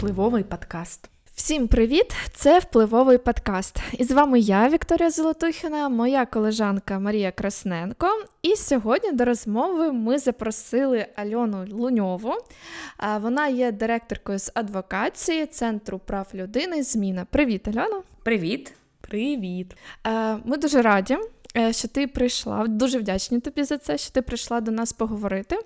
[0.00, 1.10] впливовий подкаст.
[1.34, 2.14] Всім привіт!
[2.34, 3.76] Це впливовий подкаст.
[3.92, 8.06] І з вами я, Вікторія Золотухіна, моя колежанка Марія Красненко.
[8.42, 12.34] І сьогодні до розмови ми запросили Альону Луньову.
[13.20, 16.82] Вона є директоркою з адвокації Центру прав людини.
[16.82, 17.26] Зміна.
[17.30, 18.02] Привіт, Альона!
[18.22, 18.72] Привіт!
[19.00, 19.76] Привіт!
[20.44, 21.18] Ми дуже раді.
[21.56, 25.58] Е, що ти прийшла, дуже вдячні тобі за це, що ти прийшла до нас поговорити,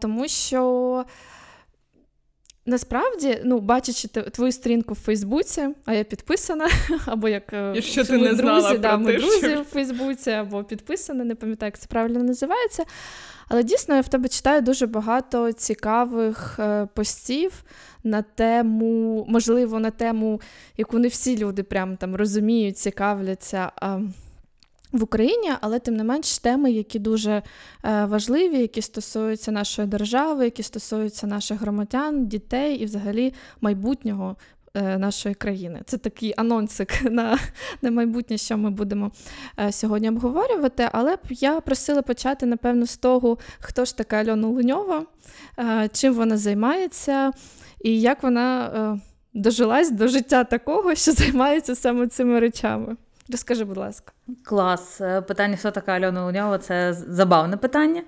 [0.00, 1.04] тому що
[2.66, 6.68] Насправді, ну, бачачи твою сторінку в Фейсбуці, а я підписана,
[7.06, 9.62] або як е, Якщо ти не знала друзі, про да, ми те, друзі що...
[9.62, 12.84] в Фейсбуці, або підписана, не пам'ятаю, як це правильно називається.
[13.48, 17.64] Але дійсно я в тебе читаю дуже багато цікавих е, постів
[18.04, 20.40] на тему, можливо, на тему,
[20.76, 23.72] яку не всі люди прям там розуміють, цікавляться.
[23.76, 24.00] А,
[24.92, 27.42] в Україні, але тим не менш теми, які дуже
[27.84, 34.36] е, важливі, які стосуються нашої держави, які стосуються наших громадян, дітей і взагалі майбутнього
[34.74, 35.82] е, нашої країни.
[35.86, 37.38] Це такий анонсик на
[37.82, 39.10] на майбутнє, що ми будемо
[39.58, 40.88] е, сьогодні обговорювати.
[40.92, 45.06] Але б я просила почати, напевно, з того, хто ж така Альона Луньова,
[45.92, 47.32] чим вона займається,
[47.80, 49.00] і як вона
[49.34, 52.96] дожилась до життя такого, що займається саме цими речами.
[53.32, 54.12] Розкажи, будь ласка.
[54.44, 55.00] Клас.
[55.00, 58.02] Е, питання, хто така Альона Луньова, це забавне питання.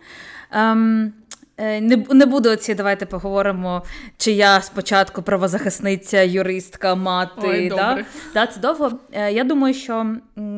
[0.51, 1.13] Ем,
[1.57, 3.83] е, не не буду оці, давайте поговоримо,
[4.17, 7.49] чи я спочатку правозахисниця, юристка, мати.
[7.49, 8.05] Ой, да?
[8.35, 8.93] Да, Це довго.
[9.13, 10.17] Е, я думаю, що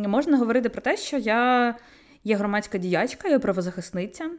[0.09, 1.75] можна говорити про те, що я
[2.25, 4.31] є громадська діячка, я правозахисниця.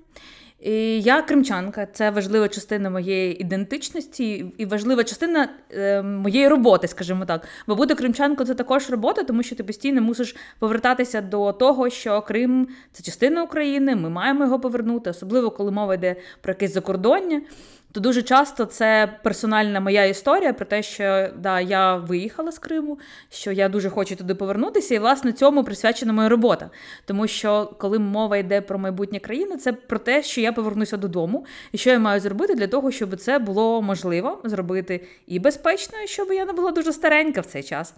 [0.59, 7.25] І Я кримчанка, це важлива частина моєї ідентичності і важлива частина е, моєї роботи, скажімо
[7.25, 7.47] так.
[7.67, 12.21] Бо бути кримчанкою це також робота, тому що ти постійно мусиш повертатися до того, що
[12.21, 17.41] Крим це частина України, ми маємо його повернути, особливо коли мова йде про якесь закордоння
[17.91, 22.99] то дуже часто це персональна моя історія про те, що да, я виїхала з Криму,
[23.29, 26.69] що я дуже хочу туди повернутися, і власне цьому присвячена моя робота.
[27.05, 31.45] Тому що коли мова йде про майбутнє країни, це про те, що я повернуся додому,
[31.71, 36.31] і що я маю зробити для того, щоб це було можливо зробити і безпечно, щоб
[36.31, 37.93] я не була дуже старенька в цей час.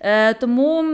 [0.00, 0.84] Е, Тому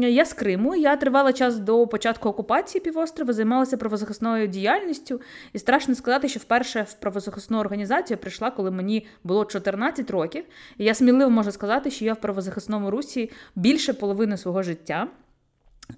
[0.00, 5.20] я з Криму, я тривала час до початку окупації півострова, займалася правозахисною діяльністю,
[5.52, 10.44] і страшно сказати, що вперше в правозахисну організацію організація прийшла, коли мені було 14 років.
[10.78, 15.08] І я сміливо можу сказати, що я в правозахисному русі більше половини свого життя.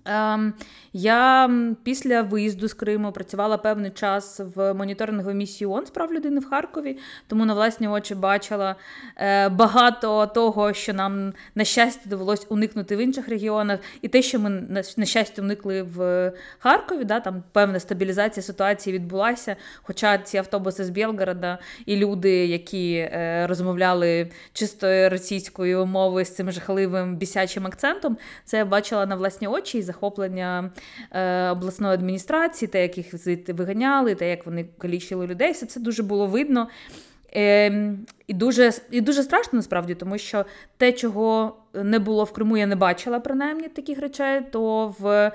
[0.05, 0.55] Ем,
[0.93, 1.51] я
[1.83, 6.51] після виїзду з Криму працювала певний час в моніторинговій місії ООН з прав людини в
[6.51, 8.77] Харкові, тому на власні очі бачила
[9.17, 14.39] е, багато того, що нам на щастя довелось уникнути в інших регіонах, і те, що
[14.39, 14.51] ми
[14.97, 19.57] на щастя уникли в Харкові, да, там певна стабілізація ситуації відбулася.
[19.83, 26.53] Хоча ці автобуси з Білгорода і люди, які е, розмовляли чистою російською мовою з цим
[26.53, 30.71] жахливим бісячим акцентом, це я бачила на власні очі і захоплення
[31.11, 33.07] е, обласної адміністрації, те, як їх
[33.49, 36.69] виганяли, те, як вони калічили людей, все це дуже було видно.
[37.35, 37.93] Е,
[38.27, 40.45] І дуже і дуже страшно насправді, тому що
[40.77, 45.33] те, чого не було в Криму, я не бачила принаймні таких речей, то в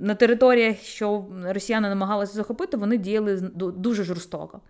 [0.00, 4.60] на територіях, що росіяни намагалися захопити, вони діяли дуже жорстоко.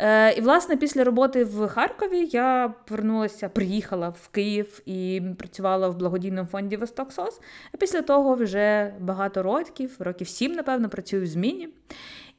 [0.00, 5.96] Е, І, власне, після роботи в Харкові я повернулася, приїхала в Київ і працювала в
[5.96, 7.40] благодійному фонді Восток Сос.
[7.74, 11.68] А після того вже багато років, років сім, напевно, працюю в зміні.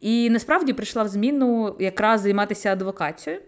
[0.02, 3.42] І насправді прийшла в зміну якраз займатися адвокацією.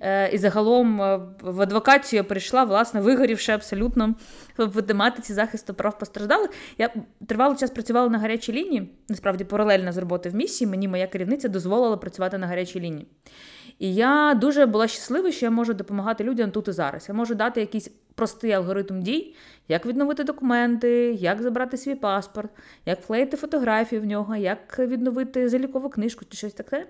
[0.00, 4.14] Е, і загалом е, в адвокацію я прийшла, власне, вигорівши абсолютно
[4.58, 6.50] в тематиці захисту прав постраждалих.
[6.78, 6.90] Я
[7.26, 10.70] тривалий час працювала на гарячій лінії, насправді паралельно з роботи в місії.
[10.70, 13.06] Мені моя керівниця дозволила працювати на гарячій лінії.
[13.82, 17.08] І я дуже була щаслива, що я можу допомагати людям тут і зараз.
[17.08, 19.34] Я можу дати якийсь простий алгоритм дій,
[19.68, 22.50] як відновити документи, як забрати свій паспорт,
[22.86, 26.86] як вклеїти фотографію в нього, як відновити залікову книжку чи щось таке.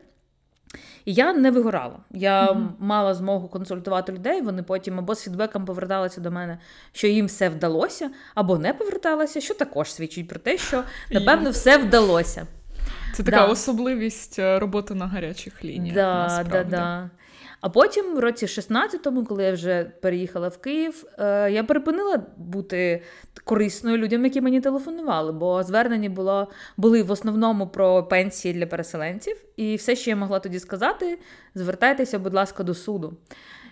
[1.05, 1.99] І я не вигорала.
[2.11, 2.69] Я mm-hmm.
[2.79, 4.41] мала змогу консультувати людей.
[4.41, 6.59] Вони потім або з фідбеком поверталися до мене,
[6.93, 11.79] що їм все вдалося, або не поверталися, що також свідчить про те, що напевно все
[11.79, 12.47] вдалося.
[13.13, 13.47] Це така да.
[13.47, 15.95] особливість е, роботи на гарячих лініях.
[15.95, 17.11] Да, да, да.
[17.61, 23.03] А потім, в році 16-му, коли я вже переїхала в Київ, е, я припинила бути
[23.45, 29.37] корисною людям, які мені телефонували, бо звернення було, були в основному про пенсії для переселенців.
[29.57, 31.19] І все, що я могла тоді сказати,
[31.55, 33.17] звертайтеся, будь ласка, до суду.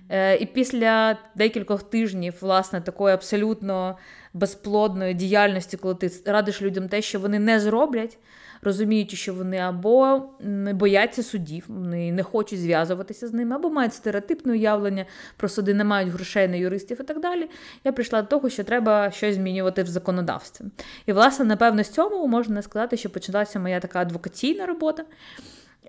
[0.08, 3.98] Е, і після декількох тижнів, власне, такої абсолютно
[4.34, 8.18] безплодної діяльності, коли ти радиш людям те, що вони не зроблять,
[8.62, 13.94] розуміючи, що вони або не бояться судів, вони не хочуть зв'язуватися з ними, або мають
[13.94, 17.50] стереотипне уявлення про суди, не мають грошей на юристів і так далі.
[17.84, 20.64] Я прийшла до того, що треба щось змінювати в законодавстві.
[21.06, 25.04] І, власне, напевно, з цього можна сказати, що почалася моя така адвокаційна робота.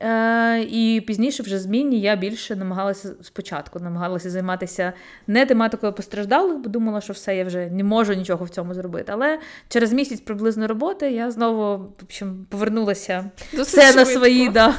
[0.02, 4.94] Е, І пізніше, вже зміні, я більше намагалася спочатку, намагалася займатися
[5.28, 9.12] не тематикою постраждалих, бо думала, що все, я вже не можу нічого в цьому зробити.
[9.16, 14.50] Але через місяць приблизно роботи я знову в общем, повернулася все на свої.
[14.50, 14.76] Да.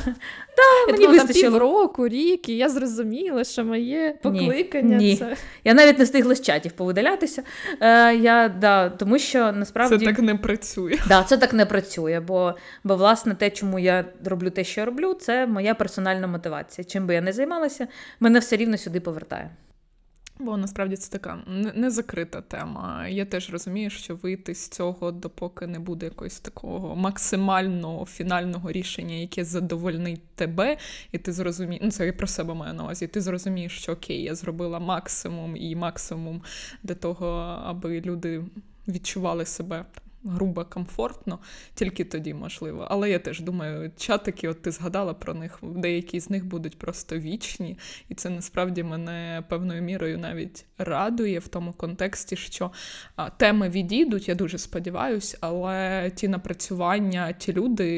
[0.57, 5.17] Да, мені вистачило півроку, рік, і я зрозуміла, що моє покликання Ні.
[5.17, 5.37] це.
[5.65, 7.43] Я навіть не встигла з чатів повидалятися.
[7.81, 10.99] Е, я, да, Тому що насправді це так не працює.
[11.09, 12.55] Да, Це так не працює, бо,
[12.85, 16.85] бо власне те, чому я роблю те, що я роблю, це моя персональна мотивація.
[16.85, 17.89] Чим би я не займалася,
[18.21, 19.51] мене все рівно сюди повертає.
[20.39, 21.39] Бо насправді це така
[21.75, 23.09] не закрита тема.
[23.09, 29.15] Я теж розумію, що вийти з цього, допоки не буде якогось такого максимального фінального рішення,
[29.15, 30.77] яке задовольнить тебе,
[31.13, 33.07] і ти зрозумієш, ну це і про себе маю на увазі.
[33.07, 36.43] Ти зрозумієш, що окей, я зробила максимум і максимум
[36.83, 37.27] для того,
[37.65, 38.45] аби люди
[38.89, 39.85] відчували себе
[40.25, 41.39] грубо комфортно,
[41.75, 42.87] тільки тоді можливо.
[42.91, 47.19] Але я теж думаю, чатики, от ти згадала про них, деякі з них будуть просто
[47.19, 47.79] вічні,
[48.09, 52.71] і це насправді мене певною мірою навіть радує в тому контексті, що
[53.37, 57.89] теми відійдуть, я дуже сподіваюся, але ті напрацювання, ті люди,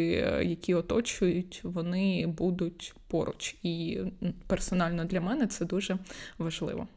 [0.44, 3.56] які оточують, вони будуть поруч.
[3.62, 4.00] І
[4.46, 5.98] персонально для мене це дуже
[6.38, 6.88] важливо.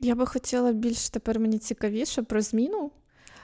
[0.00, 2.90] Я би хотіла більш тепер мені цікавіше про зміну.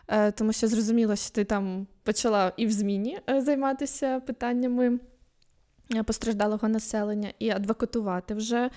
[0.08, 4.99] Е, тому що зрозуміло, що ти там почала і в зміні е, займатися питаннями
[5.94, 8.70] е, постраждалого населення і адвокатувати вже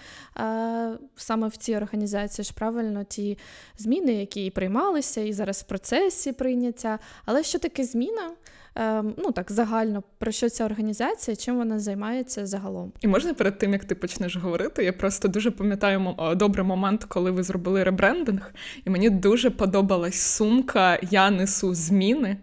[1.15, 3.37] саме в цій організації ж правильно ті
[3.77, 6.99] зміни, які і приймалися, і зараз в процесі прийняття.
[7.25, 8.31] Але що таке зміна?
[8.75, 12.91] Ем, ну так загально про що ця організація, чим вона займається загалом.
[13.01, 17.31] І можна перед тим як ти почнеш говорити, я просто дуже пам'ятаю добрий момент, коли
[17.31, 18.53] ви зробили ребрендинг,
[18.85, 22.37] і мені дуже подобалась сумка Я несу зміни.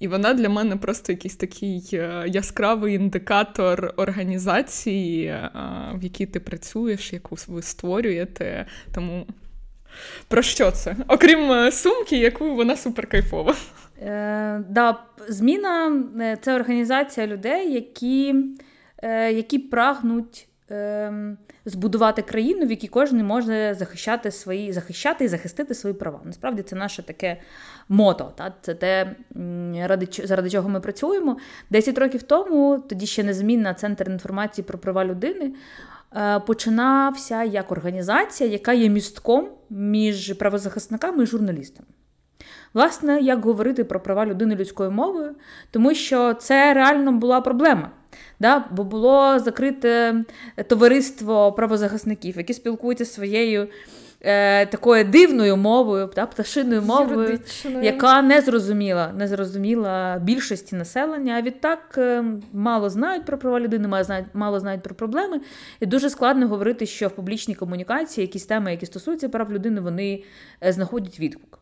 [0.00, 5.50] І вона для мене просто якийсь такий е, яскравий індикатор організації, е,
[5.94, 8.66] в якій ти працюєш, яку ви створюєте.
[8.94, 9.26] Тому
[10.28, 10.96] про що це?
[11.08, 13.54] Окрім е, сумки, яку вона суперкайфова.
[14.00, 14.98] Е, да,
[15.28, 18.34] Зміна е, це організація людей, які
[19.02, 21.12] е, які прагнуть е,
[21.64, 26.20] збудувати країну, в якій кожен може захищати свої, захищати і захистити свої права.
[26.24, 27.40] Насправді це наше таке
[27.88, 28.32] мото.
[28.36, 28.54] Та?
[28.60, 29.16] Це те,
[29.86, 31.36] ради, заради чого ми працюємо.
[31.70, 35.54] Десять років тому, тоді ще незмінна Центр інформації про права людини.
[36.46, 41.88] Починався як організація, яка є містком між правозахисниками і журналістами.
[42.74, 45.34] Власне, як говорити про права людини людською мовою,
[45.70, 47.90] тому що це реально була проблема.
[48.40, 48.64] Да?
[48.70, 50.14] Бо було закрите
[50.66, 53.68] товариство правозахисників, які спілкуються своєю
[54.20, 56.26] е, такою дивною мовою, да?
[56.26, 57.84] пташиною мовою, Юридичною.
[57.84, 61.34] яка не зрозуміла не зрозуміла більшості населення.
[61.38, 65.40] А відтак е, мало знають про права людини, мало знають, мало знають про проблеми.
[65.80, 70.22] І дуже складно говорити, що в публічній комунікації якісь теми, які стосуються прав людини, вони
[70.64, 71.59] е, знаходять відгук.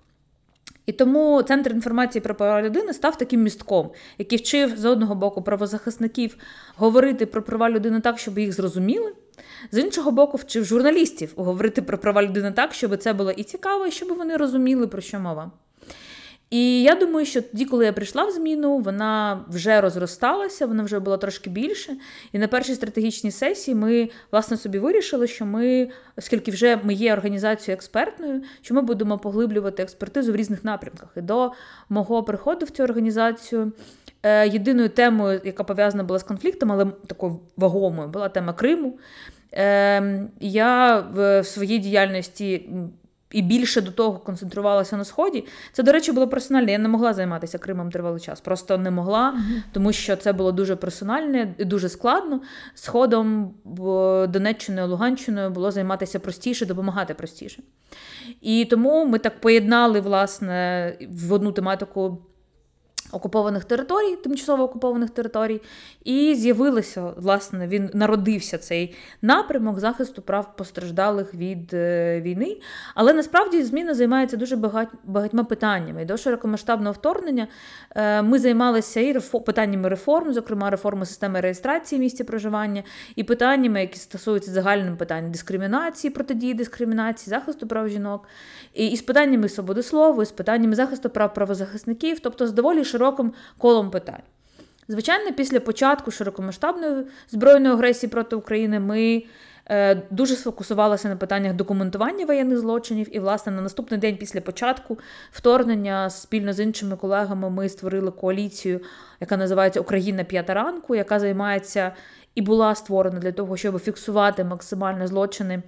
[0.88, 5.42] І тому центр інформації про права людини став таким містком, який вчив з одного боку
[5.42, 6.36] правозахисників
[6.76, 9.12] говорити про права людини так, щоб їх зрозуміли.
[9.72, 13.86] З іншого боку, вчив журналістів говорити про права людини так, щоб це було і цікаво,
[13.86, 15.50] і щоб вони розуміли, про що мова.
[16.50, 20.98] І я думаю, що тоді, коли я прийшла в зміну, вона вже розросталася, вона вже
[20.98, 21.96] була трошки більше.
[22.32, 27.12] І на першій стратегічній сесії ми власне собі вирішили, що ми, оскільки вже ми є
[27.12, 31.08] організацією експертною, що ми будемо поглиблювати експертизу в різних напрямках.
[31.16, 31.52] І до
[31.88, 33.72] мого приходу в цю організацію.
[34.22, 38.98] Е, єдиною темою, яка пов'язана була з конфліктом, але такою вагомою, була тема Криму.
[39.52, 42.70] Ем, я в своїй діяльності
[43.30, 45.44] і більше до того концентрувалася на сході.
[45.72, 46.72] Це, до речі, було персональне.
[46.72, 48.40] Я не могла займатися Кримом тривалий час.
[48.40, 49.38] Просто не могла,
[49.72, 52.40] тому що це було дуже персональне і дуже складно.
[52.74, 53.54] Сходом
[54.28, 57.62] Донеччиною, Луганщиною було займатися простіше, допомагати простіше.
[58.40, 62.18] І тому ми так поєднали власне в одну тематику
[63.12, 65.60] окупованих територій, тимчасово окупованих територій,
[66.04, 72.56] і з'явилося, власне, він народився цей напрямок захисту прав постраждалих від е, війни.
[72.94, 76.04] Але насправді зміна займається дуже багать, багатьма питаннями.
[76.04, 77.48] До широкомасштабного вторгнення
[77.96, 82.82] е, ми займалися і питаннями реформ, зокрема реформи системи реєстрації місця проживання,
[83.16, 88.28] і питаннями, які стосуються загальним питань дискримінації, протидії дискримінації, захисту прав жінок,
[88.74, 92.84] і, і з питаннями свободи слова, і з питаннями захисту прав правозахисників, тобто з доволі
[92.98, 94.22] широким колом питань.
[94.88, 99.24] Звичайно, після початку широкомасштабної збройної агресії проти України ми
[99.70, 103.16] е, дуже сфокусувалися на питаннях документування воєнних злочинів.
[103.16, 104.98] І, власне, на наступний день після початку
[105.32, 108.80] вторгнення спільно з іншими колегами ми створили коаліцію,
[109.20, 111.92] яка називається Україна п'ята ранку, яка займається
[112.34, 115.62] і була створена для того, щоб фіксувати максимально злочини.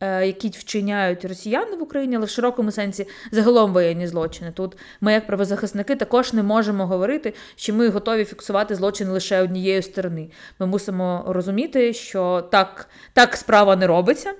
[0.00, 4.52] Е, які вчиняють росіяни в Україні, але в широкому сенсі загалом воєнні злочини.
[4.52, 9.82] Тут ми, як правозахисники, також не можемо говорити, що ми готові фіксувати злочин лише однієї
[9.82, 10.30] сторони.
[10.58, 14.34] Ми мусимо розуміти, що так, так справа не робиться, е,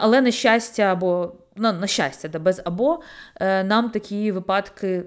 [0.00, 3.00] але на щастя або ну, на щастя, да, без або
[3.40, 5.04] е, нам такі випадки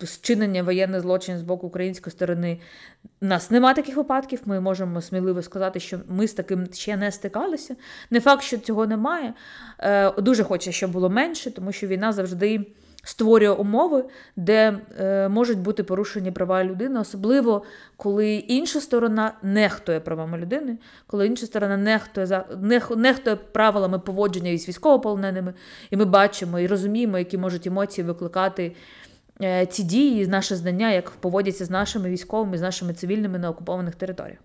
[0.00, 2.60] зчинення воєнних злочинів з боку української сторони.
[3.20, 4.40] Нас нема таких випадків.
[4.44, 7.76] Ми можемо сміливо сказати, що ми з таким ще не стикалися.
[8.10, 9.34] Не факт, що цього немає.
[9.78, 12.66] Е, дуже хочеться, щоб було менше, тому що війна завжди
[13.06, 14.04] створює умови,
[14.36, 17.62] де е, можуть бути порушені права людини, особливо
[17.96, 24.68] коли інша сторона нехтує правами людини, коли інша сторона нехтує нех, нехтує правилами поводження із
[24.68, 25.54] військовополоненими,
[25.90, 28.72] і ми бачимо і розуміємо, які можуть емоції викликати.
[29.42, 33.94] Е, ці дії, наше знання, як поводяться з нашими військовими, з нашими цивільними на окупованих
[33.94, 34.38] територіях.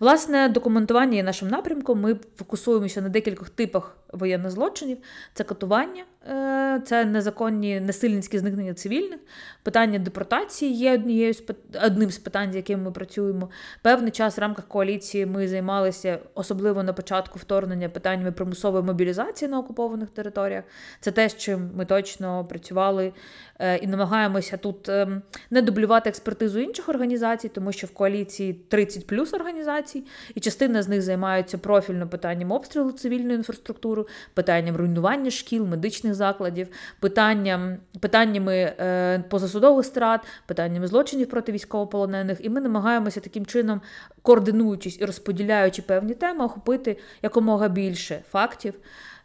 [0.00, 2.00] Власне, документування є нашим напрямком.
[2.00, 4.98] Ми фокусуємося на декількох типах воєнних злочинів:
[5.34, 9.20] це катування, е, це незаконні насильницькі зникнення цивільних,
[9.62, 11.42] питання депортації є однією з
[11.84, 13.50] одним з питань, з якими ми працюємо.
[13.82, 19.58] Певний час в рамках коаліції ми займалися, особливо на початку вторгнення, питаннями примусової мобілізації на
[19.58, 20.64] окупованих територіях.
[21.00, 23.12] Це те, з чим ми точно працювали
[23.58, 29.06] е, і намагаємося тут ем, не дублювати експертизу інших організацій, тому що в коаліції 30
[29.06, 29.89] плюс організацій,
[30.34, 34.04] і частина з них займаються профільно питанням обстрілу цивільної інфраструктури,
[34.34, 36.68] питанням руйнування шкіл, медичних закладів,
[37.00, 42.38] питанням, питаннями е, позасудових страт, питаннями злочинів проти військовополонених.
[42.44, 43.80] І ми намагаємося таким чином,
[44.22, 48.74] координуючись і розподіляючи певні теми, охопити якомога більше фактів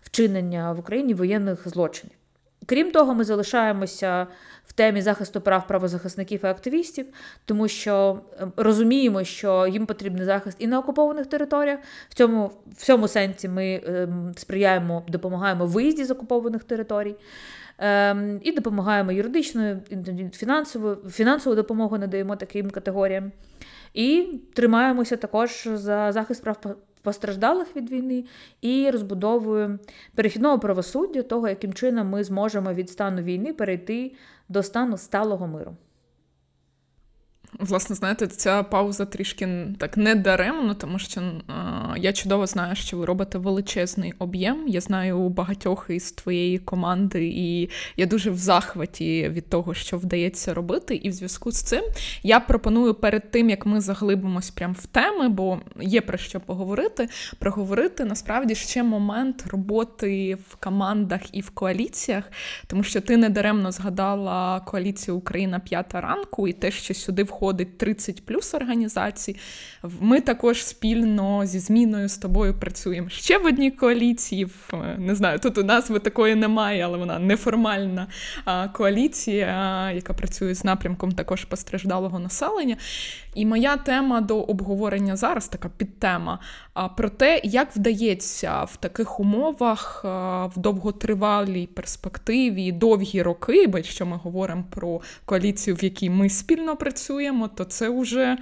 [0.02, 2.16] вчинення в Україні воєнних злочинів.
[2.66, 4.28] Крім того, ми залишаємося
[4.66, 7.06] в темі захисту прав правозахисників і активістів,
[7.46, 11.80] тому що ем, розуміємо, що їм потрібний захист і на окупованих територіях.
[12.10, 17.16] В цьому в цьому сенсі ми ем, сприяємо, допомагаємо виїзді з окупованих територій.
[17.78, 19.82] Ем, і допомагаємо юридичною,
[20.34, 23.32] фінансовою фінансову допомогу надаємо таким категоріям.
[23.94, 26.58] І тримаємося також за захист прав
[27.06, 28.24] постраждалих від війни
[28.62, 29.80] і розбудовою
[30.16, 34.12] перехідного правосуддя, того, яким чином ми зможемо від стану війни перейти
[34.50, 35.76] до стану сталого миру.
[37.60, 42.98] Власне, знаєте, ця пауза трішки так не даремно, тому що а, я чудово знаю, що
[42.98, 44.68] ви робите величезний об'єм.
[44.68, 50.54] Я знаю багатьох із твоєї команди, і я дуже в захваті від того, що вдається
[50.54, 50.96] робити.
[50.96, 51.84] І в зв'язку з цим
[52.24, 57.10] я пропоную перед тим, як ми заглибимось прямо в теми, бо є про що поговорити,
[57.40, 62.24] проговорити насправді ще момент роботи в командах і в коаліціях,
[62.68, 67.45] тому що ти не даремно згадала коаліцію Україна п'ята ранку і те, що сюди входить
[67.46, 69.36] входить 30 плюс організацій.
[70.00, 74.48] Ми також спільно зі зміною з тобою працюємо ще в одній коаліції.
[74.98, 78.08] Не знаю, тут у назви такої немає, але вона неформальна
[78.74, 82.78] коаліція, яка працює з напрямком також постраждалого населення.
[83.36, 86.40] І моя тема до обговорення зараз така підтема
[86.98, 90.02] про те, як вдається в таких умовах
[90.56, 96.76] в довготривалій перспективі, довгі роки, бо якщо ми говоримо про коаліцію, в якій ми спільно
[96.76, 98.38] працюємо, то це вже.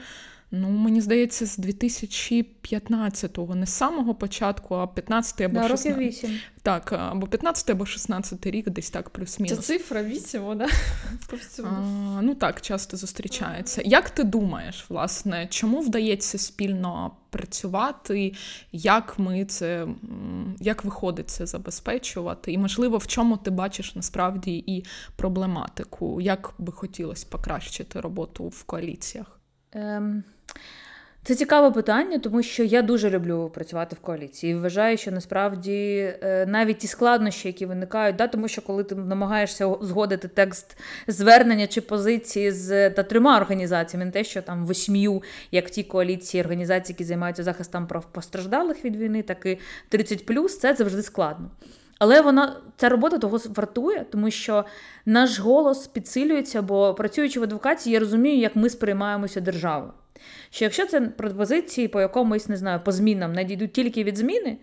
[0.55, 5.85] Ну, мені здається, з 2015-го, не з самого початку, а 15 або да, 16.
[5.85, 6.39] років 8.
[6.61, 9.57] Так, або 15 або 16 рік, десь так, плюс-мінус.
[9.59, 10.67] Це цифра 8, вона
[11.63, 13.81] а, Ну так, часто зустрічається.
[13.85, 18.33] Як ти думаєш, власне, чому вдається спільно працювати?
[18.71, 19.87] Як ми це,
[20.59, 22.51] як виходить це забезпечувати?
[22.51, 26.21] І, можливо, в чому ти бачиш насправді і проблематику?
[26.21, 29.39] Як би хотілося покращити роботу в коаліціях?
[29.71, 30.23] Ем,
[31.25, 34.53] Це цікаве питання, тому що я дуже люблю працювати в коаліції.
[34.53, 35.73] І вважаю, що насправді
[36.23, 41.67] е, навіть ті складнощі, які виникають, да, тому що коли ти намагаєшся згодити текст звернення
[41.67, 46.43] чи позиції з та трьома організаціями, не те, що там восьмію, як в тій коаліції
[46.43, 49.59] організацій, які займаються захистом прав постраждалих від війни, так і
[49.91, 51.51] 30+, це завжди складно.
[51.99, 54.65] Але вона ця робота того вартує, тому що
[55.05, 59.91] наш голос підсилюється, бо працюючи в адвокації, я розумію, як ми сприймаємося державою.
[60.49, 64.57] Що якщо це пропозиції по якомусь, не знаю, по змінам надійдуть тільки від зміни,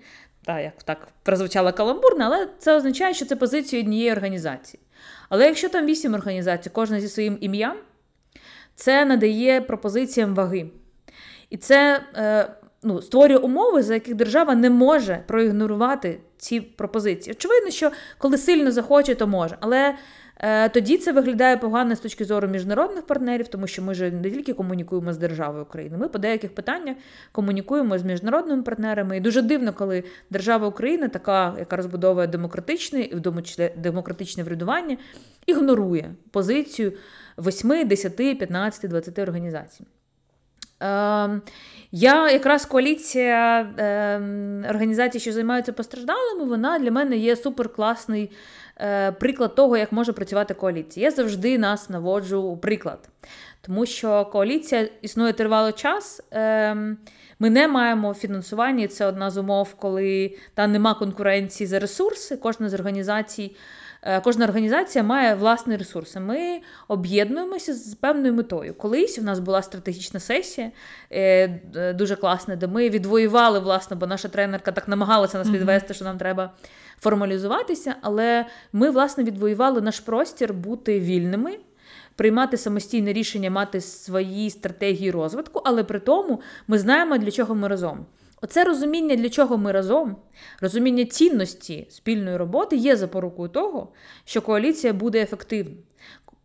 [0.45, 4.81] та як так прозвучало каламбурно, але це означає, що це позиція однієї організації.
[5.29, 7.77] Але якщо там вісім організацій, кожна зі своїм ім'ям,
[8.75, 10.71] це надає пропозиціям ваги.
[11.51, 12.51] І це е,
[12.83, 17.35] ну, створює умови, за яких держава не може проігнорувати ці пропозиції.
[17.35, 19.57] Очевидно, що коли сильно захоче, то може.
[19.61, 19.95] Але
[20.73, 24.55] тоді це виглядає погано з точки зору міжнародних партнерів, тому що ми ж не тільки
[24.55, 26.97] комунікуємо з державою України, ми по деяких питаннях
[27.33, 29.17] комунікуємо з міжнародними партнерами.
[29.17, 33.21] І дуже дивно, коли держава України, така, яка розбудовує демократичне, і в
[33.77, 34.97] демократичне врядування,
[35.47, 36.93] ігнорує позицію
[37.39, 39.85] 8, 10, 15, 20 організацій.
[40.83, 41.41] Е,
[41.93, 44.17] я якраз коаліція е,
[44.71, 48.29] організацій, що займаються постраждалими, вона для мене є суперкласний е,
[49.21, 51.07] приклад того, як може працювати коаліція.
[51.07, 53.09] Я завжди нас наводжу приклад,
[53.61, 56.23] тому що коаліція існує тривалий час.
[56.33, 56.75] Е,
[57.39, 62.37] ми не маємо фінансування, це одна з умов, коли там нема конкуренції за ресурси.
[62.37, 63.57] Кожна з організацій.
[64.03, 66.21] Е, кожна організація має власні ресурси.
[66.21, 68.75] Ми об'єднуємося з певною метою.
[68.75, 70.71] Колись у нас була стратегічна сесія,
[71.13, 76.05] е, дуже класна, де ми відвоювали, власне, бо наша тренерка так намагалася нас підвести, що
[76.05, 76.51] нам треба
[77.01, 77.95] формалізуватися.
[78.01, 81.59] Але ми, власне, відвоювали наш простір бути вільними.
[82.17, 87.69] Приймати самостійне рішення, мати свої стратегії розвитку, але при тому ми знаємо, для чого ми
[87.69, 88.07] разом.
[88.43, 90.17] Оце розуміння, для чого ми разом,
[90.61, 93.89] розуміння цінності спільної роботи є запорукою того,
[94.25, 95.77] що коаліція буде ефективна.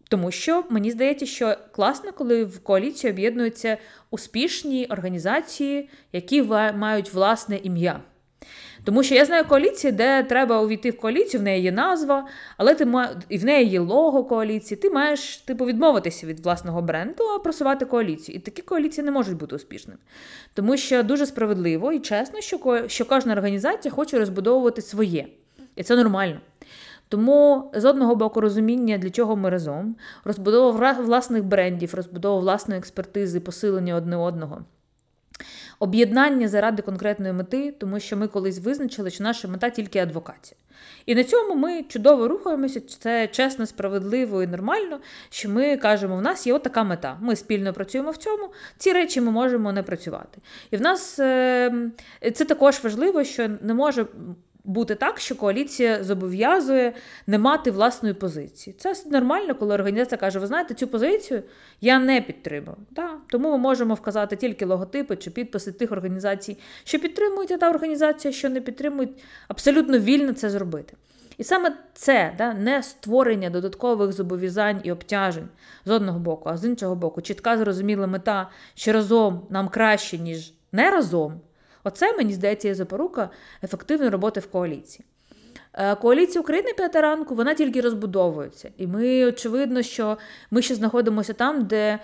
[0.09, 3.77] Тому що мені здається, що класно, коли в коаліції об'єднуються
[4.11, 8.01] успішні організації, які мають власне ім'я.
[8.85, 12.27] Тому що я знаю коаліції, де треба увійти в коаліцію, в неї є назва,
[12.57, 13.09] але ти ма...
[13.29, 14.77] і в неї є лого коаліції.
[14.77, 18.35] Ти маєш типу відмовитися від власного бренду, а просувати коаліцію.
[18.35, 19.99] І такі коаліції не можуть бути успішними.
[20.53, 22.87] Тому що дуже справедливо і чесно, що ко...
[22.87, 25.27] що кожна організація хоче розбудовувати своє.
[25.75, 26.39] І це нормально.
[27.09, 33.39] Тому з одного боку розуміння, для чого ми разом, розбудова власних брендів, розбудова власної експертизи,
[33.39, 34.61] посилення одне одного.
[35.79, 40.57] Об'єднання заради конкретної мети, тому що ми колись визначили, що наша мета тільки адвокація.
[41.05, 42.81] І на цьому ми чудово рухаємося.
[42.99, 47.17] Це чесно, справедливо і нормально, що ми кажемо, в нас є отака мета.
[47.21, 50.41] Ми спільно працюємо в цьому, ці речі ми можемо не працювати.
[50.71, 51.91] І в нас ем,
[52.33, 54.05] це також важливо, що не може
[54.65, 56.93] бути так, що коаліція зобов'язує
[57.27, 58.75] не мати власної позиції.
[58.79, 61.43] Це нормально, коли організація каже: ви знаєте, цю позицію
[61.81, 62.77] я не підтримую.
[62.91, 63.09] Да?
[63.29, 68.49] Тому ми можемо вказати тільки логотипи чи підписи тих організацій, що підтримують, та організація, що
[68.49, 70.93] не підтримують, абсолютно вільно це зробити.
[71.37, 75.47] І саме це да, не створення додаткових зобов'язань і обтяжень
[75.85, 80.53] з одного боку, а з іншого боку, чітка зрозуміла мета, що разом нам краще, ніж
[80.71, 81.41] не разом.
[81.87, 83.29] Оце, мені здається, є запорука
[83.63, 85.05] ефективної роботи в коаліції.
[85.73, 88.69] Е, коаліція України п'ята ранку, вона тільки розбудовується.
[88.77, 90.17] І ми, очевидно, що
[90.51, 91.99] ми ще знаходимося там, де,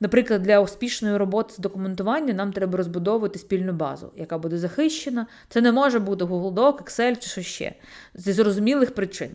[0.00, 5.26] наприклад, для успішної роботи з документування нам треба розбудовувати спільну базу, яка буде захищена.
[5.48, 7.72] Це не може бути Google Doc, Excel чи що ще
[8.14, 9.30] зі зрозумілих причин.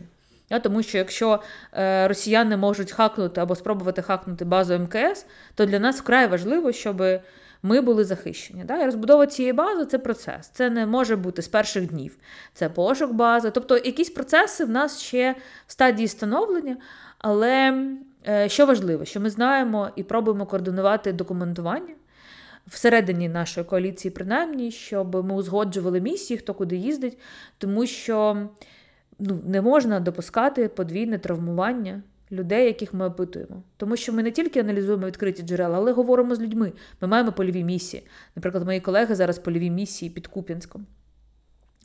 [0.62, 1.40] Тому що якщо
[1.72, 7.02] е, росіяни можуть хакнути або спробувати хакнути базу МКС, то для нас вкрай важливо, щоб
[7.64, 8.64] ми були захищені.
[8.64, 8.82] Да?
[8.82, 10.48] І розбудова цієї бази це процес.
[10.48, 12.16] Це не може бути з перших днів.
[12.54, 13.50] Це пошук бази.
[13.50, 15.34] Тобто якісь процеси в нас ще
[15.66, 16.76] в стадії становлення,
[17.18, 17.84] але
[18.28, 21.94] е, що важливо, що ми знаємо і пробуємо координувати документування.
[22.66, 27.18] Всередині нашої коаліції, принаймні, щоб ми узгоджували місії, хто куди їздить,
[27.58, 28.48] тому що
[29.18, 32.02] ну, не можна допускати подвійне травмування
[32.34, 33.62] людей, яких ми опитуємо.
[33.76, 36.72] Тому що ми не тільки аналізуємо відкриті джерела, але говоримо з людьми.
[37.00, 38.06] Ми маємо польові місії.
[38.36, 40.86] Наприклад, мої колеги зараз польові місії під Куп'янськом.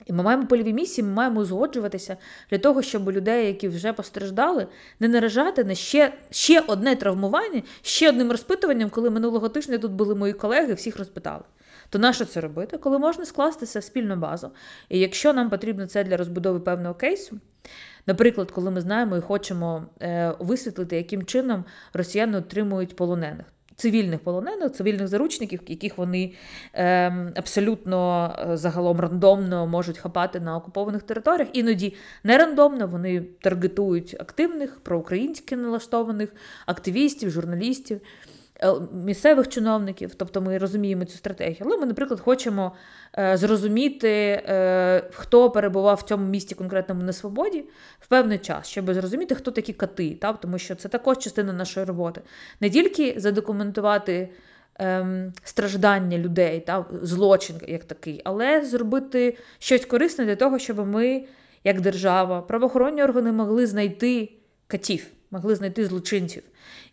[0.06, 2.18] І ми маємо польові місії, ми маємо узгоджуватися
[2.52, 4.68] для того, щоб людей, які вже постраждали,
[5.00, 10.16] не наражати на ще ще одне травмування, ще одним розпитуванням, коли минулого тижня тут були
[10.16, 11.44] мої колеги, всіх розпитали.
[11.89, 12.78] То нащо це робити?
[12.78, 14.52] Коли можна скластися в спільну базу.
[14.89, 17.39] І якщо нам потрібно це для розбудови певного кейсу,
[18.08, 23.45] Наприклад, коли ми знаємо і хочемо е, висвітлити, яким чином росіяни отримують полонених.
[23.75, 26.34] цивільних полонених, цивільних заручників, яких вони
[26.73, 31.47] е, абсолютно загалом рандомно можуть хапати на окупованих територіях.
[31.54, 36.30] Іноді не рандомно вони таргетують активних, проукраїнськи налаштованих
[36.65, 38.02] активістів, журналістів.
[38.63, 41.58] Е, місцевих чиновників, тобто ми розуміємо цю стратегію.
[41.62, 42.72] Але ми, наприклад, хочемо
[43.17, 47.65] е, зрозуміти, е, хто перебував в цьому місті конкретному на свободі
[48.00, 50.39] в певний час, щоб зрозуміти, хто такі кати, так?
[50.39, 52.22] тому що це також частина нашої роботи.
[52.62, 54.30] Не тільки задокументувати.
[54.82, 61.26] Ем, страждання людей, та, злочин як такий, але зробити щось корисне для того, щоб ми,
[61.63, 64.32] як держава, правоохоронні органи могли знайти
[64.67, 66.44] катів, могли знайти злочинців.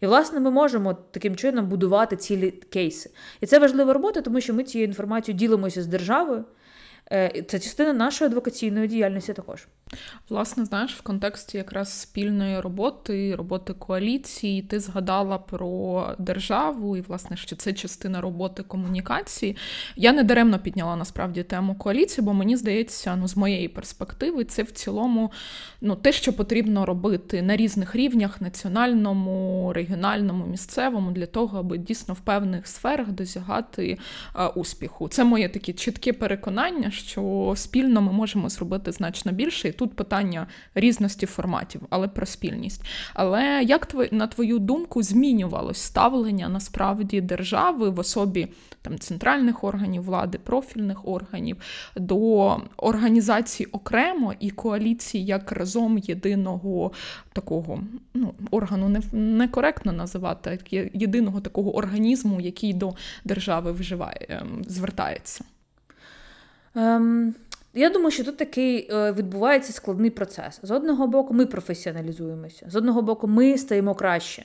[0.01, 3.11] І, власне, ми можемо таким чином будувати цілі кейси.
[3.41, 6.45] І це важлива робота, тому що ми цією інформацією ділимося з державою.
[7.13, 9.67] Е, це частина нашої адвокаційної діяльності також.
[10.29, 17.37] Власне, знаєш, в контексті якраз спільної роботи, роботи коаліції, ти згадала про державу, і власне,
[17.37, 19.57] що це частина роботи комунікації.
[19.97, 24.63] Я не даремно підняла насправді тему коаліції, бо мені здається, ну з моєї перспективи, це
[24.63, 25.33] в цілому
[25.81, 32.15] ну, те, що потрібно робити на різних рівнях національному, регіональному, місцевому, для того, аби дійсно
[32.15, 33.99] в певних сферах досягати
[34.33, 35.09] а, успіху.
[35.09, 40.47] Це моє таке чітке переконання, що спільно ми можемо зробити значно більше І тут питання
[40.75, 42.85] різності форматів, але про спільність.
[43.15, 48.49] Але як на твою думку змінювалось ставлення насправді держави в особі
[48.83, 51.57] там центральних органів влади, профільних органів
[51.97, 56.93] до організації окремо і коаліції як разом єдиного
[57.33, 57.81] такого
[58.15, 60.59] ну, органу не некоректно називати,
[60.95, 65.45] єдиного такого організму, який до держави вживає, ем, звертається?
[66.77, 67.33] Um...
[67.77, 70.61] Я думаю, що тут такий е, відбувається складний процес.
[70.63, 74.45] З одного боку, ми професіоналізуємося, з одного боку, ми стаємо краще.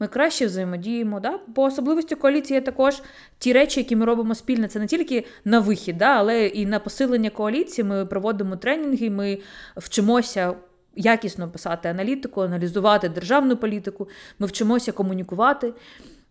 [0.00, 1.20] Ми краще взаємодіємо.
[1.20, 1.38] Да?
[1.54, 3.02] По особливості коаліції також
[3.38, 6.06] ті речі, які ми робимо спільно, це не тільки на вихід, да?
[6.06, 7.84] але і на посилення коаліції.
[7.84, 9.38] Ми проводимо тренінги, ми
[9.76, 10.54] вчимося.
[10.96, 14.08] Якісно писати аналітику, аналізувати державну політику,
[14.38, 15.72] ми вчимося комунікувати,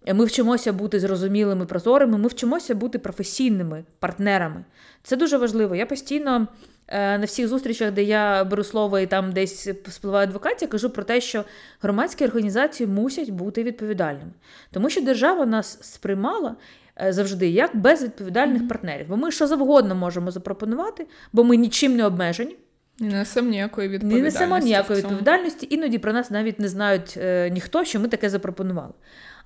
[0.07, 4.63] ми вчимося бути зрозумілими, прозорими, ми вчимося бути професійними партнерами.
[5.03, 5.75] Це дуже важливо.
[5.75, 6.47] Я постійно
[6.87, 11.03] е, на всіх зустрічах, де я беру слово і там десь спливаю адвокація, кажу про
[11.03, 11.43] те, що
[11.81, 14.31] громадські організації мусять бути відповідальними,
[14.71, 16.55] тому що держава нас сприймала.
[17.01, 18.67] Е, завжди як безвідповідальних mm-hmm.
[18.67, 19.05] партнерів.
[19.09, 22.55] Бо ми що завгодно можемо запропонувати, бо ми нічим не обмежені.
[22.99, 24.39] Не несемо ніякої відповідальності.
[24.39, 28.29] Не несемо ніякої відповідальності, іноді про нас навіть не знають е, ніхто, що ми таке
[28.29, 28.93] запропонували.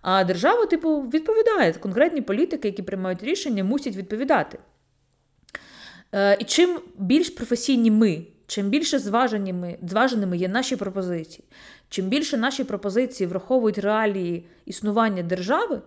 [0.08, 1.74] А держава, типу, відповідає.
[1.74, 4.58] Конкретні політики, які приймають рішення, мусять відповідати.
[6.13, 11.44] Е, і чим більш професійні ми, чим більше зваженими, зваженими є наші пропозиції,
[11.89, 15.82] чим більше наші пропозиції враховують реалії існування держави,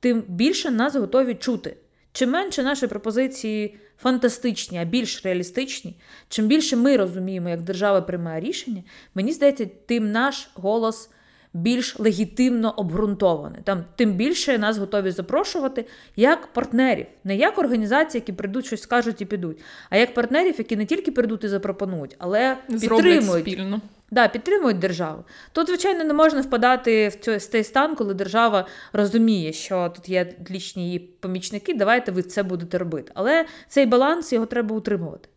[0.00, 1.76] тим більше нас готові чути.
[2.12, 5.96] Чим менше наші пропозиції фантастичні, а більш реалістичні,
[6.28, 8.82] чим більше ми розуміємо, як держава приймає рішення,
[9.14, 11.10] мені здається, тим наш голос
[11.54, 13.58] більш легітимно обґрунтоване.
[13.64, 15.86] Там тим більше нас готові запрошувати
[16.16, 19.58] як партнерів, не як організації, які прийдуть щось скажуть і підуть,
[19.90, 23.80] а як партнерів, які не тільки прийдуть і запропонують, але підтримують спільно.
[24.10, 25.24] Да, підтримують державу.
[25.52, 30.86] Тут, звичайно, не можна впадати в цей стан, коли держава розуміє, що тут є лічні
[30.86, 33.12] її помічники, давайте ви це будете робити.
[33.14, 35.28] Але цей баланс його треба утримувати.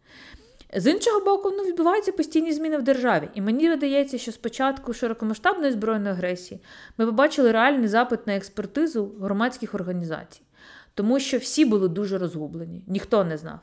[0.74, 3.30] З іншого боку, ну, відбуваються постійні зміни в державі.
[3.34, 6.62] І мені видається, що спочатку широкомасштабної збройної агресії
[6.98, 10.42] ми побачили реальний запит на експертизу громадських організацій,
[10.94, 13.60] тому що всі були дуже розгублені, ніхто не знав.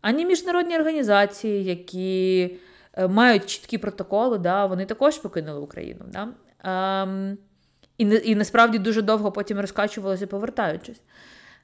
[0.00, 2.50] Ані міжнародні організації, які
[2.92, 6.00] е, мають чіткі протоколи, да, вони також покинули Україну.
[6.06, 6.28] Да?
[7.02, 7.38] Ем,
[7.98, 11.00] і, і насправді дуже довго потім розкачувалися, повертаючись.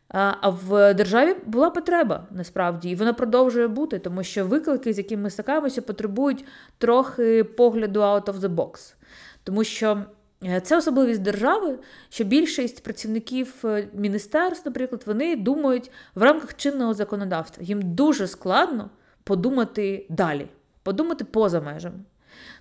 [0.08, 5.22] А в державі була потреба насправді, і вона продовжує бути, тому що виклики, з якими
[5.22, 6.44] ми стикаємося, потребують
[6.78, 8.94] трохи погляду out of the box.
[9.44, 10.04] Тому що
[10.44, 16.94] е, це особливість держави, що більшість працівників е, міністерств, наприклад, вони думають в рамках чинного
[16.94, 17.64] законодавства.
[17.64, 18.90] Їм дуже складно
[19.24, 20.48] подумати далі,
[20.82, 21.98] подумати поза межами.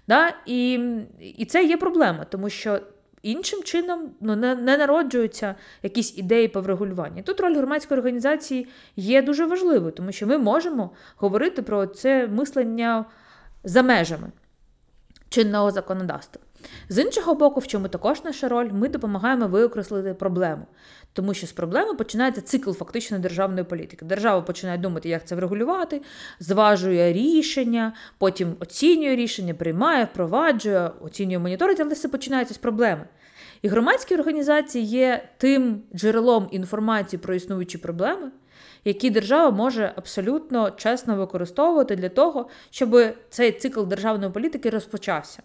[0.08, 0.34] Да?
[0.46, 0.74] І,
[1.20, 2.80] І це є проблема, тому що
[3.22, 7.24] іншим чином ну, не, не народжуються якісь ідеї по врегулюванні.
[7.24, 13.06] Тут роль громадської організації є дуже важливою, тому що ми можемо говорити про це мислення
[13.64, 14.32] за межами
[15.30, 16.42] чинного законодавства.
[16.90, 20.66] З іншого боку, в чому також наша роль, ми допомагаємо виокреслити проблему.
[21.18, 24.06] Тому що з проблеми починається цикл фактично державної політики.
[24.06, 26.02] Держава починає думати, як це врегулювати,
[26.40, 33.08] зважує рішення, потім оцінює рішення, приймає, впроваджує, оцінює моніторить, але все починається з проблеми.
[33.62, 38.32] І громадські організації є тим джерелом інформації про існуючі проблеми,
[38.86, 42.98] які держава може абсолютно чесно використовувати для того, щоб
[43.30, 45.44] цей цикл державної політики розпочався.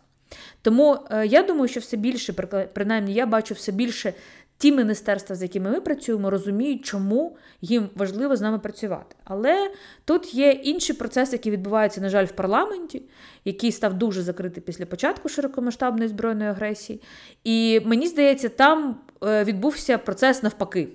[0.62, 2.32] Тому е, я думаю, що все більше,
[2.72, 4.12] принаймні, я бачу все більше
[4.62, 9.16] ті міністерства, з якими ми працюємо, розуміють, чому їм важливо з нами працювати.
[9.24, 9.70] Але
[10.04, 13.02] тут є інший процес, який відбувається, на жаль, в парламенті,
[13.44, 17.02] який став дуже закритий після початку широкомасштабної збройної агресії.
[17.44, 20.88] І мені здається, там е, відбувся процес навпаки.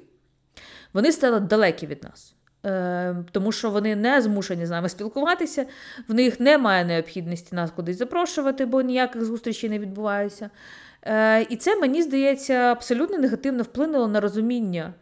[0.94, 2.37] Вони стали далекі від нас.
[2.68, 5.66] Е, Тому що вони не змушені з нами спілкуватися,
[6.08, 10.50] в них немає необхідності нас кудись запрошувати, бо ніяких зустрічей не відбувається.
[11.04, 14.94] Е, І це, мені здається, абсолютно негативно вплинуло на розуміння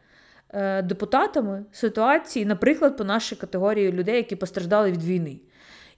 [0.50, 5.40] е, депутатами ситуації, наприклад, по нашій категорії людей, які постраждали від війни.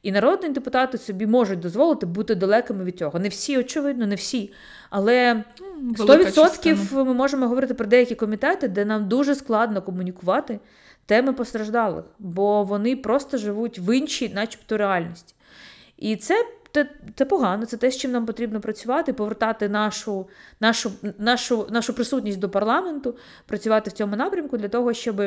[0.04, 3.20] І народні депутати собі можуть дозволити бути далекими від цього.
[3.20, 4.54] Не всі, очевидно, не всі.
[4.90, 5.44] Але
[5.82, 10.60] Ну, велика 100% ми можемо говорити про деякі комітети, де нам дуже складно комунікувати
[11.08, 15.36] теми постраждалих, бо вони просто живуть в іншій, начебто, реальності.
[15.98, 20.28] І це, це, це погано, це те, з чим нам потрібно працювати, повертати нашу,
[20.60, 25.22] нашу, нашу, нашу присутність до парламенту, працювати в цьому напрямку для того, щоб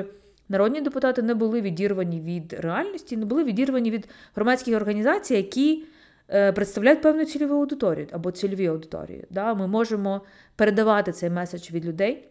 [0.48, 5.84] народні депутати не були відірвані від реальності, не були відірвані від громадських організацій, які
[6.28, 9.24] е, представляють певну цільову аудиторію або цільові аудиторії.
[9.30, 9.54] Да?
[9.54, 10.20] Ми можемо
[10.56, 12.28] передавати цей меседж від людей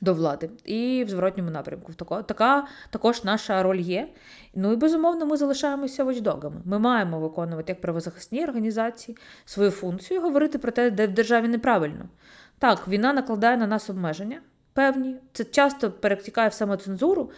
[0.00, 1.92] до влади і в зворотньому напрямку.
[1.92, 4.08] Тако- Така також наша роль є.
[4.54, 6.56] Ну і безумовно, ми залишаємося вочдогами.
[6.64, 12.08] Ми маємо виконувати як правозахисні організації свою функцію, говорити про те, де в державі неправильно.
[12.58, 14.40] Так, війна накладає на нас обмеження.
[14.72, 17.30] Певні, це часто перетікає в самоцензуру.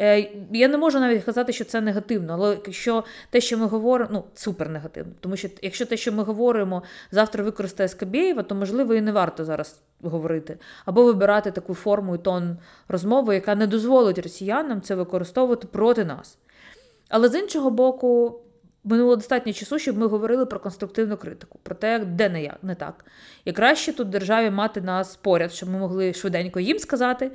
[0.00, 4.10] Е, я не можу навіть казати, що це негативно, але якщо те, що ми говоримо,
[4.12, 5.12] ну супер негативно.
[5.20, 9.44] Тому що якщо те, що ми говоримо, завтра використає Скабєєва, то можливо і не варто
[9.44, 12.56] зараз говорити, або вибирати таку форму і тон
[12.88, 16.38] розмови, яка не дозволить росіянам це використовувати проти нас.
[17.08, 18.40] Але з іншого боку,
[18.84, 22.74] минуло достатньо часу, щоб ми говорили про конструктивну критику, про те, де не, як, не
[22.74, 23.04] так.
[23.44, 27.30] І краще тут державі мати нас поряд, щоб ми могли швиденько їм сказати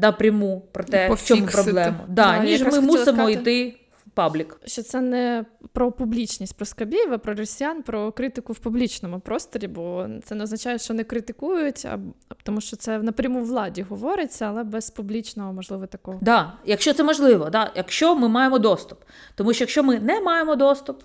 [0.00, 2.04] напряму про те, в чому проблема.
[2.08, 3.32] Да, Да, ніж ми мусимо сказати.
[3.32, 3.74] йти
[4.16, 4.60] паблік.
[4.64, 10.06] Що це не про публічність, про Скабєєва, про росіян, про критику в публічному просторі, бо
[10.24, 11.98] це не означає, що не критикують, а
[12.42, 16.18] тому що це напряму владі говориться, але без публічного, можливо, такого.
[16.22, 18.98] Да, якщо це можливо, да, якщо ми маємо доступ.
[19.34, 21.02] Тому що якщо ми не маємо доступ,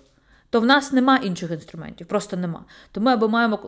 [0.50, 2.64] то в нас нема інших інструментів, просто нема.
[2.92, 3.58] То ми або маємо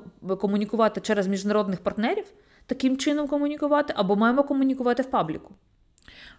[0.41, 2.25] комунікувати через міжнародних партнерів,
[2.67, 5.55] таким чином комунікувати, або маємо комунікувати в пабліку.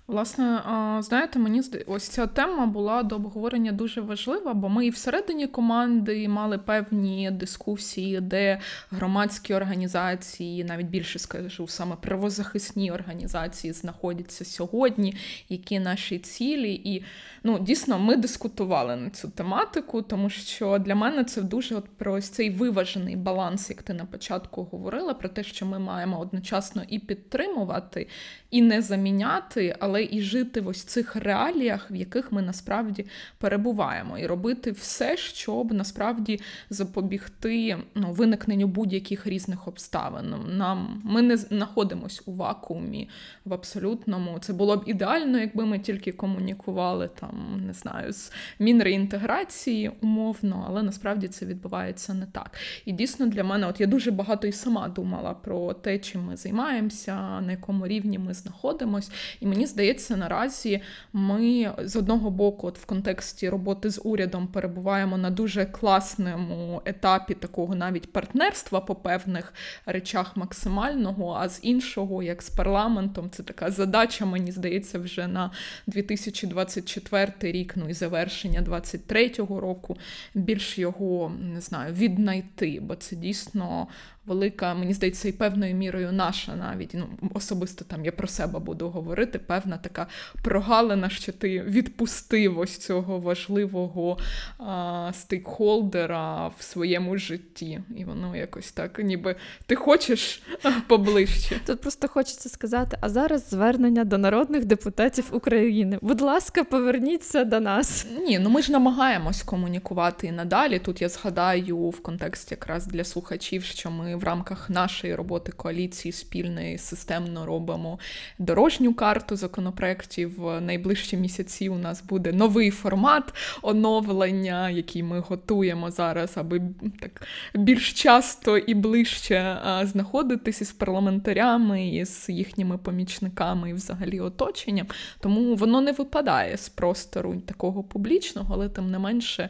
[0.08, 0.62] Власне,
[1.00, 6.28] знаєте, мені ось ця тема була до обговорення дуже важлива, бо ми і всередині команди
[6.28, 8.60] мали певні дискусії, де
[8.92, 15.16] громадські організації, навіть більше скажу, саме правозахисні організації знаходяться сьогодні,
[15.50, 16.74] які наші цілі.
[16.74, 17.04] І
[17.44, 22.14] ну, дійсно ми дискутували на цю тематику, тому що для мене це дуже от про
[22.14, 26.84] ось цей виважений баланс, як ти на початку говорила, про те, що ми маємо одночасно
[26.88, 28.08] і підтримувати,
[28.52, 33.06] і не заміняти, але і жити в ось цих реаліях, в яких ми насправді
[33.38, 40.36] перебуваємо, і робити все, щоб насправді запобігти ну, виникненню будь-яких різних обставин.
[40.48, 43.10] Нам ми не знаходимося у вакуумі
[43.46, 44.40] в абсолютному.
[44.40, 50.84] Це було б ідеально, якби ми тільки комунікували там, не знаю, з мінреінтеграції умовно, але
[50.84, 52.52] насправді це відбувається не так.
[52.86, 56.38] І дійсно для мене, от я дуже багато і сама думала про те, чим ми
[56.38, 59.12] займаємося, на якому рівні ми знаходимось.
[59.40, 60.82] І мені здається, наразі
[61.14, 67.34] ми з одного боку, от в контексті роботи з урядом, перебуваємо на дуже класному етапі
[67.34, 69.54] такого навіть партнерства по певних
[69.86, 75.52] речах максимального, а з іншого, як з парламентом, це така задача, мені здається, вже на
[75.88, 79.98] 2024 рік, ну і завершення 2023 року,
[80.34, 83.88] більш його не знаю, віднайти, бо це дійсно
[84.26, 86.92] велика, мені здається, і певною мірою наша навіть.
[86.94, 90.08] Ну, особисто там я про себе буду говорити, певна така
[90.44, 94.18] прогалина, що ти відпустив ось цього важливого
[94.58, 97.82] а, стейкхолдера в своєму житті.
[97.98, 99.36] І воно якось так, ніби
[99.66, 100.44] ти хочеш
[100.88, 101.60] поближче.
[101.66, 106.00] Тут просто хочеться сказати, а зараз звернення до народних депутатів України.
[106.02, 108.08] Будь ласка, поверніться до нас.
[108.28, 110.80] Ні, ну ми ж намагаємось комунікувати і надалі.
[110.80, 116.12] Тут я згадаю в контексті якраз для слухачів, що ми в рамках нашої роботи коаліції
[116.12, 118.00] спільної системно робимо
[118.40, 120.40] дорожню карту законопроєктів.
[120.62, 126.62] Найближчі місяці у нас буде новий формат оновлення, який ми готуємо зараз, аби
[127.00, 134.88] так більш часто і ближче знаходитись із парламентарями, із їхніми помічниками і взагалі оточенням.
[135.20, 139.50] Тому воно не випадає з простору такого публічного, але тим не менше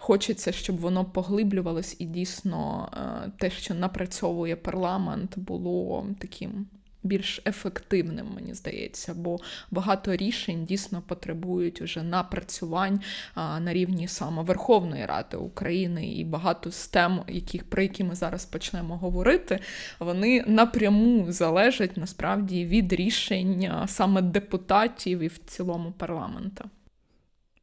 [0.00, 6.66] хочеться, щоб воно поглиблювалось і дійсно е, те, що напрацьовує парламент, було таким.
[7.02, 9.38] Більш ефективним, мені здається, бо
[9.70, 13.00] багато рішень дійсно потребують уже напрацювань
[13.34, 18.14] а, на рівні саме Верховної Ради України, і багато з тем, яких про які ми
[18.14, 19.58] зараз почнемо говорити,
[19.98, 26.64] вони напряму залежать насправді від рішень саме депутатів і в цілому парламента.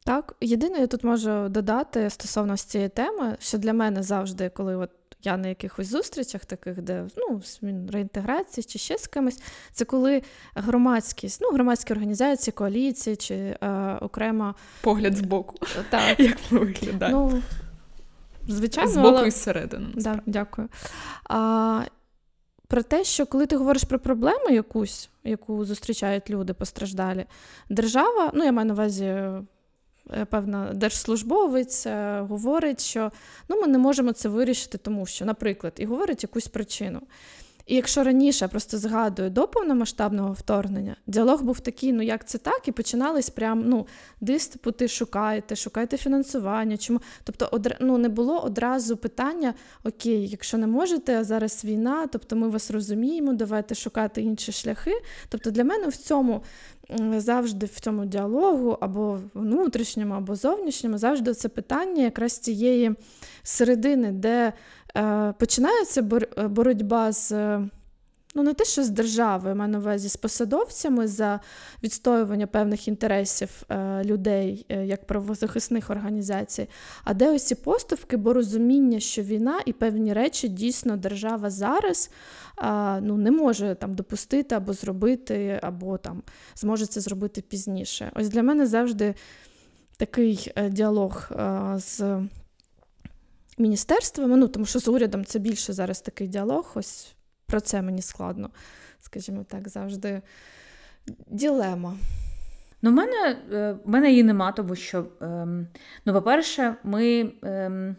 [0.08, 4.89] Так, єдине, я тут можу додати стосовно цієї теми, що для мене завжди, коли от
[5.24, 7.41] я на якихось зустрічах, таких, де ну,
[7.91, 9.41] реінтеграції чи ще з кимось,
[9.72, 10.22] це коли
[10.56, 15.56] громадськість, ну, громадські організації, коаліції чи е, окремо погляд з боку.
[15.89, 16.20] Так.
[16.20, 17.32] Як ми виглядаємо.
[17.34, 17.41] Ну,
[18.48, 19.28] Звичайно, з боку але...
[19.28, 19.88] і зсередини.
[19.96, 20.70] Да, Дякую.
[21.24, 21.82] А,
[22.67, 27.26] Про те, що коли ти говориш про проблему якусь, яку зустрічають люди постраждалі,
[27.70, 29.41] держава, ну я маю на увазі Е,
[30.30, 33.12] певна держслужбовець е, говорить, що
[33.50, 37.02] ну, ми не можемо це вирішити, тому що, наприклад, і говорить якусь причину.
[37.68, 42.68] І якщо раніше просто згадую до повномасштабного вторгнення, діалог був такий, ну як це так,
[42.68, 43.88] і починались прям ну,
[44.22, 46.78] диспути шукайте, шукайте фінансування.
[46.78, 47.02] Чому?
[47.24, 47.78] Тобто, одр...
[47.80, 49.54] ну, не було одразу питання:
[49.84, 54.94] Окей, якщо не можете, зараз війна, тобто ми вас розуміємо, давайте шукати інші шляхи.
[55.30, 56.44] Тобто для мене в цьому
[57.18, 62.96] завжди в цьому діалогу, або внутрішньому, або зовнішньому, завжди це питання якраз цієї
[63.44, 64.54] середини, де
[65.38, 66.02] починається
[66.47, 67.60] боротьба з.
[68.38, 71.39] Ну, не те, що з державою, маю на увазі з посадовцями за
[71.84, 76.69] відстоювання певних інтересів е, людей е, як правозахисних організацій,
[77.04, 82.12] а де ось ці поступки, бо розуміння, що війна і певні речі дійсно держава зараз
[82.56, 86.23] а, ну, не може там допустити або зробити, або там
[86.56, 88.12] зможе це зробити пізніше.
[88.15, 89.15] Ось для мене завжди
[89.97, 91.30] такий е, діалог
[91.76, 92.21] з
[93.58, 96.72] міністерствами, ну тому що з урядом це більше зараз такий діалог.
[96.76, 97.15] Ось
[97.46, 98.50] про це мені складно,
[99.00, 100.22] скажімо так, завжди
[101.28, 101.98] ділема.
[102.82, 105.67] Ну, в мене е, в мене її нема, тому що, ем,
[106.06, 107.32] ну, по-перше, ми.
[107.43, 107.96] Ем,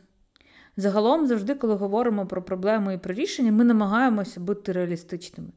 [0.80, 5.50] Загалом, завжди, коли говоримо про проблеми і про рішення, ми намагаємося бути реалістичними.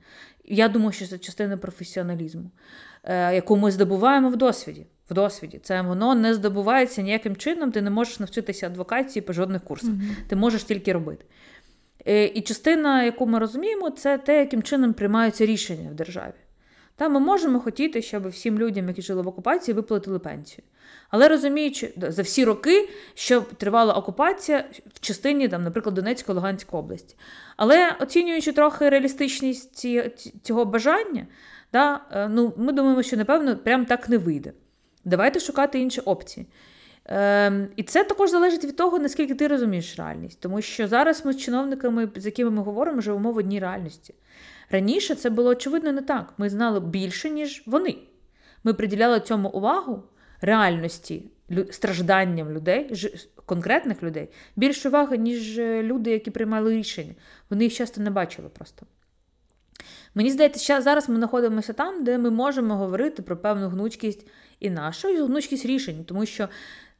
[0.46, 2.52] Я думаю, що це частина професіоналізму,
[3.04, 4.88] е, яку ми здобуваємо в досвіді.
[5.12, 5.60] В досвіді.
[5.64, 9.90] Це воно не здобувається ніяким чином, ти не можеш навчитися адвокації по жодних курсах.
[9.90, 10.16] Mm-hmm.
[10.28, 11.26] Ти можеш тільки робити.
[12.08, 16.34] Е, і частина, яку ми розуміємо, це те, яким чином приймаються рішення в державі.
[16.96, 20.64] Та Ми можемо хотіти, щоб всім людям, які жили в окупації, виплатили пенсію.
[21.10, 27.16] Але розуміючи за всі роки, що тривала окупація в частині, там, наприклад, Донецької Луганської області.
[27.58, 29.88] Але оцінюючи трохи реалістичність
[30.44, 31.28] цього бажання,
[31.74, 34.54] да, е, ну, ми думаємо, що напевно прям так не вийде.
[35.06, 36.46] Давайте шукати інші опції.
[37.06, 40.40] Ем, І це також залежить від того, наскільки ти розумієш реальність.
[40.40, 44.16] Тому що зараз ми з чиновниками, з якими ми говоримо, живемо в одній реальності.
[44.70, 46.34] Раніше це було очевидно не так.
[46.38, 47.98] Ми знали більше, ніж вони.
[48.64, 50.04] Ми приділяли цьому увагу
[50.42, 51.32] реальності,
[51.72, 52.94] стражданням людей,
[53.46, 57.16] конкретних людей, більше уваги, ніж е, люди, які приймали рішення.
[57.50, 58.86] Вони їх часто не бачили просто.
[60.16, 64.28] Мені здається, зараз ми знаходимося там, де ми можемо говорити про певну гнучкість
[64.62, 66.48] і нашу, і гнучкість рішень, тому що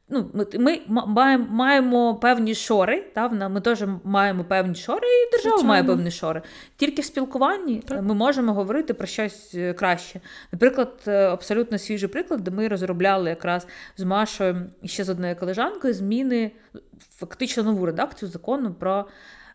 [0.08, 5.56] ну, Ми ми маємо маємо певні шори, та, ми теж маємо певні шори, і держава
[5.56, 5.68] Звичайно.
[5.68, 6.42] має певні шори.
[6.76, 8.02] Тільки в спілкуванні так.
[8.02, 10.20] ми можемо говорити про щось е, краще.
[10.52, 15.36] Наприклад, е, абсолютно свіжий приклад, де ми розробляли якраз з Машою і ще з одною
[15.36, 16.50] колежанкою зміни,
[17.16, 19.06] фактично нову редакцію закону про.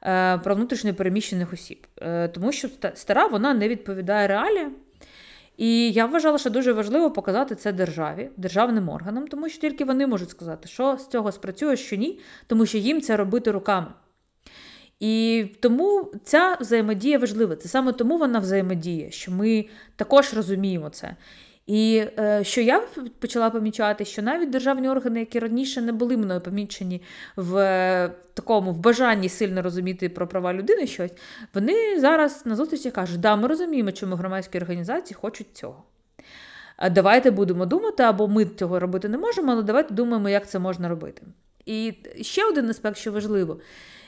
[0.03, 1.87] Е, про внутрішньо переміщених осіб,
[2.33, 4.75] тому що стара вона не відповідає реаліям,
[5.57, 10.07] і я вважала, що дуже важливо показати це державі, державним органам, тому що тільки вони
[10.07, 13.87] можуть сказати, що з цього спрацює, що ні, тому що їм це робити руками.
[14.99, 17.55] І тому ця взаємодія важлива.
[17.55, 19.65] Це саме тому вона взаємодіє, що ми
[19.95, 21.15] також розуміємо це.
[21.67, 22.83] І е, що я
[23.19, 27.01] почала помічати, що навіть державні органи, які раніше не були мною помічені
[27.35, 31.11] в е, такому в бажанні сильно розуміти про права людини щось,
[31.53, 35.83] вони зараз на зустрічі кажуть, да, ми розуміємо, чому громадські організації хочуть цього.
[36.91, 40.89] Давайте будемо думати, або ми цього робити не можемо, але давайте думаємо, як це можна
[40.89, 41.21] робити.
[41.65, 43.59] І ще один аспект, що важливо,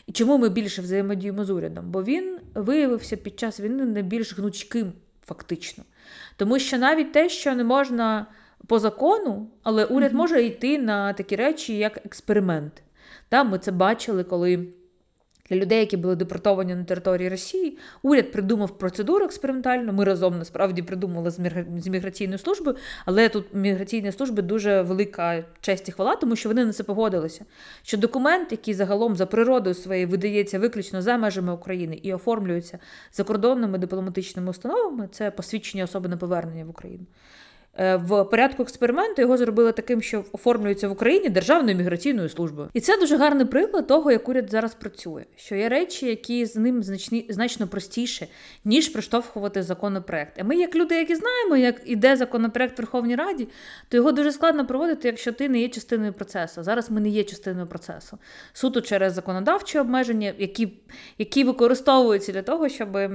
[0.08, 1.92] і чому ми більше взаємодіємо з урядом?
[1.92, 4.94] Бо він виявився під час війни не більш гнучким,
[5.30, 5.84] фактично.
[6.38, 8.26] Тому що навіть те, що не можна
[8.68, 12.84] по закону, але уряд може йти на такі речі, як експеримент.
[13.32, 14.68] Да, ми це бачили, коли
[15.50, 19.94] для людей, які були депортовані на території Росії, уряд придумав процедуру експериментальну.
[19.94, 21.32] Ми разом насправді придумали
[21.78, 26.66] з міграційною службою, але тут міграційні служби дуже велика честь і хвала, тому що вони
[26.66, 27.46] на це погодилися.
[27.84, 32.80] Що документ, який загалом за природою своєю видається виключно за межами України і оформлюється
[33.14, 37.06] закордонними дипломатичними установами, це посвідчення особи на повернення в Україну.
[37.80, 42.70] Е, В порядку експерименту його зробили таким, що оформлюється в Україні Державною міграційною службою.
[42.74, 45.26] І це дуже гарний приклад того, як уряд зараз працює.
[45.36, 48.28] Що є речі, які з ним значні, значно простіше,
[48.66, 50.40] ніж приштовхувати законопроект.
[50.40, 53.48] А ми, як люди, які знаємо, як іде законопроект в Верховній Раді,
[53.90, 56.64] то його дуже складно проводити, якщо ти не є частиною процесу.
[56.64, 58.18] Зараз ми не є частиною процесу.
[58.54, 60.74] Суто через законодавчі обмеження, які,
[61.18, 63.10] які використовуються для того, щоб е,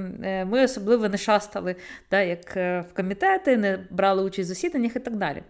[0.49, 1.75] ми особливо не шастали,
[2.11, 5.43] да, як е, в комітети, не брали участь засіданнях і так далі.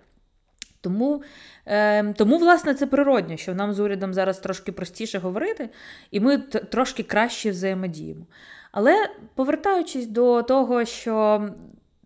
[0.82, 1.24] Тому,
[1.66, 5.70] е, тому, власне, це природньо, що нам з урядом зараз трошки простіше говорити,
[6.12, 8.26] і ми трошки краще взаємодіємо.
[8.72, 11.48] Але повертаючись до того, що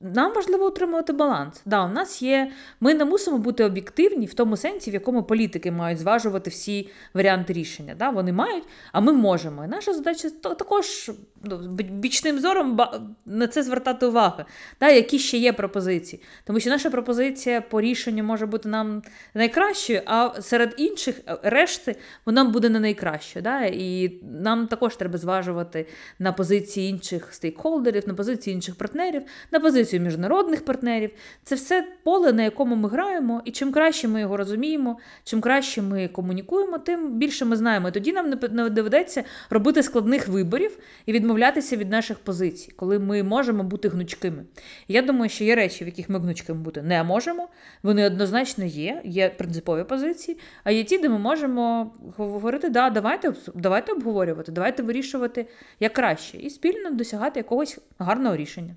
[0.02, 1.62] нам важливо утримувати баланс.
[1.66, 5.72] Да, у нас є, ми не мусимо бути об'єктивні в тому сенсі, в якому політики
[5.72, 7.96] мають зважувати всі варіанти рішення.
[8.00, 8.10] Да?
[8.10, 9.66] Вони мають, а ми можемо.
[9.66, 11.12] І наша задача також
[11.44, 12.80] ну, бічним зором
[13.26, 14.44] на це звертати увагу.
[14.80, 14.90] Да?
[14.90, 16.22] Які ще є пропозиції.
[16.46, 19.02] Тому що наша пропозиція по рішенню може бути нам
[19.34, 21.96] найкращою, а серед інших е, решти
[22.26, 23.44] вона буде не найкращою.
[23.44, 23.62] Да?
[23.66, 25.88] І нам також треба зважувати
[26.20, 29.22] на позиції інших стейкхолдерів, на позиції інших партнерів,
[29.52, 29.60] на
[29.90, 31.12] позицію міжнародних партнерів.
[31.44, 35.82] Це все поле, на якому ми граємо, і чим краще ми його розуміємо, чим краще
[35.82, 37.88] ми комунікуємо, тим більше ми знаємо.
[37.88, 43.24] І тоді нам не доведеться робити складних виборів і відмовлятися від наших позицій, коли ми
[43.24, 44.46] можемо бути гнучкими.
[44.88, 47.48] Я думаю, що є речі, в яких ми гнучкими бути не можемо.
[47.84, 53.34] Вони однозначно є, є принципові позиції, а є ті, де ми можемо говорити, да, давайте,
[53.56, 55.48] давайте обговорювати, давайте вирішувати
[55.80, 58.76] як краще, і спільно досягати якогось гарного рішення.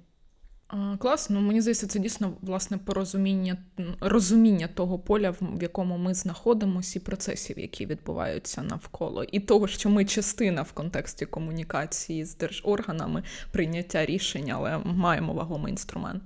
[0.99, 3.57] Класно, Ну, мені здається, це дійсно власне порозуміння
[4.01, 9.91] розуміння того поля, в якому ми знаходимося, і процесів, які відбуваються навколо, і того, що
[9.91, 16.23] ми частина в контексті комунікації з держорганами прийняття рішень, але маємо вагомий інструмент.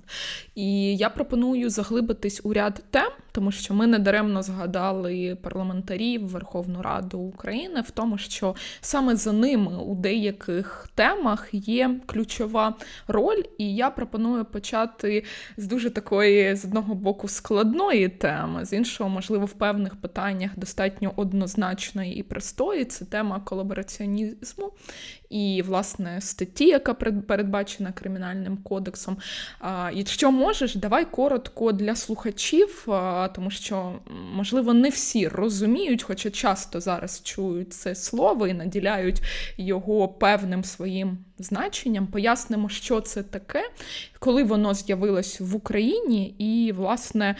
[0.55, 7.19] І я пропоную заглибитись у ряд тем, тому що ми недаремно згадали парламентарів Верховну Раду
[7.19, 12.75] України в тому, що саме за ними у деяких темах є ключова
[13.07, 15.23] роль, і я пропоную почати
[15.57, 21.13] з дуже такої, з одного боку, складної теми, з іншого, можливо, в певних питаннях достатньо
[21.15, 22.85] однозначної і простої.
[22.85, 24.73] Це тема колабораціонізму
[25.29, 26.93] і, власне, статті, яка
[27.27, 29.17] передбачена кримінальним кодексом.
[29.93, 32.87] Якщо можеш, давай коротко для слухачів,
[33.35, 33.93] тому що,
[34.33, 39.21] можливо, не всі розуміють, хоча часто зараз чують це слово і наділяють
[39.57, 42.07] його певним своїм значенням.
[42.07, 43.69] Пояснимо, що це таке,
[44.19, 47.35] коли воно з'явилось в Україні, і, власне,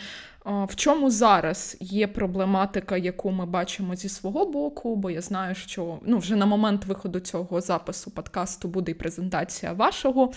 [0.47, 4.95] в чому зараз є проблематика, яку ми бачимо зі свого боку?
[4.95, 9.73] Бо я знаю, що ну вже на момент виходу цього запису подкасту буде і презентація
[9.73, 10.31] вашого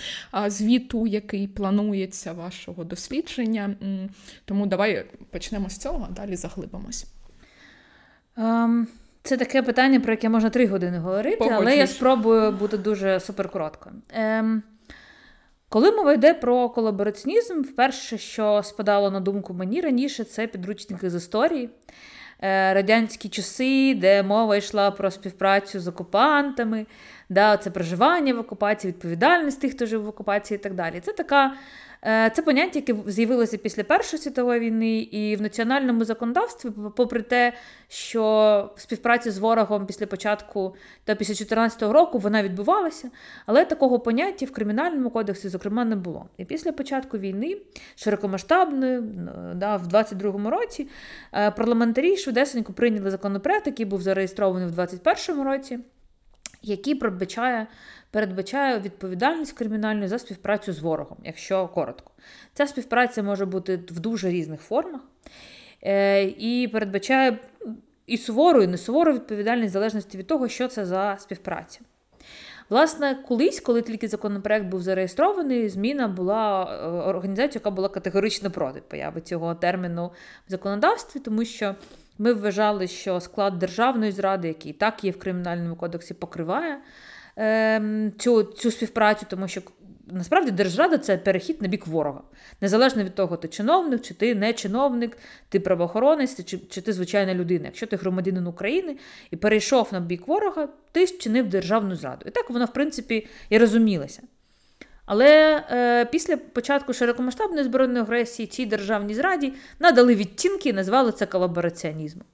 [0.46, 3.74] звіту, який планується, вашого дослідження.
[4.44, 7.06] Тому давай почнемо з цього, а далі заглибимось.
[8.36, 8.88] Ем,
[9.22, 13.90] це таке питання, про яке можна три години говорити, але я спробую бути дуже суперкоротко.
[14.10, 14.62] Ем,
[15.70, 21.14] коли мова йде про колабораціонізм, вперше, що спадало на думку мені раніше, це підручники з
[21.14, 21.70] історії.
[22.42, 26.86] Е, Радянські часи, де мова йшла про співпрацю з окупантами,
[27.28, 31.00] да, це проживання в окупації, відповідальність тих, хто жив в окупації і так далі.
[31.00, 31.54] Це така
[32.02, 37.52] Це поняття, яке з'явилося після Першої світової війни, і в національному законодавстві, попри те,
[37.88, 40.74] що співпраця з ворогом після початку
[41.04, 43.10] та після 2014 року вона відбувалася,
[43.46, 46.26] але такого поняття в кримінальному кодексі, зокрема, не було.
[46.36, 47.56] І після початку війни,
[47.96, 49.02] широкомасштабної, е,
[49.54, 50.88] да, в 22-му році,
[51.32, 55.78] е, парламентарі швидесенько прийняли законопроект, який був зареєстрований в 21-му році,
[56.62, 57.66] який передбачає
[58.10, 62.12] передбачає відповідальність кримінальну за співпрацю з ворогом, якщо коротко.
[62.54, 65.00] Ця співпраця може бути в дуже різних формах
[65.82, 67.38] е, і передбачає
[68.06, 71.80] і сувору, і не сувору відповідальність в залежності від того, що це за співпраця.
[72.70, 78.80] Власне, колись, коли тільки законопроект був зареєстрований, зміна була е, організацією, яка була категорично проти
[78.80, 80.10] появи цього терміну
[80.46, 81.74] в законодавстві, тому що
[82.22, 86.78] Ми вважали, що склад державної зради, який так є в кримінальному кодексі, покриває
[88.18, 89.62] цю, цю співпрацю, тому що
[90.06, 92.22] насправді держзрада це перехід на бік ворога.
[92.60, 95.18] Незалежно від того, ти чиновник, чи ти не чиновник,
[95.48, 97.64] ти правоохоронець, чи, чи ти звичайна людина.
[97.64, 98.96] Якщо ти громадянин України
[99.30, 102.24] і перейшов на бік ворога, ти чинив державну зраду.
[102.28, 104.22] І так воно, в принципі, і розумілося.
[105.06, 111.26] Але е, після початку широкомасштабної збройної агресії цій державній зраді надали відтінки і назвали це
[111.26, 112.24] колабораціонізмом.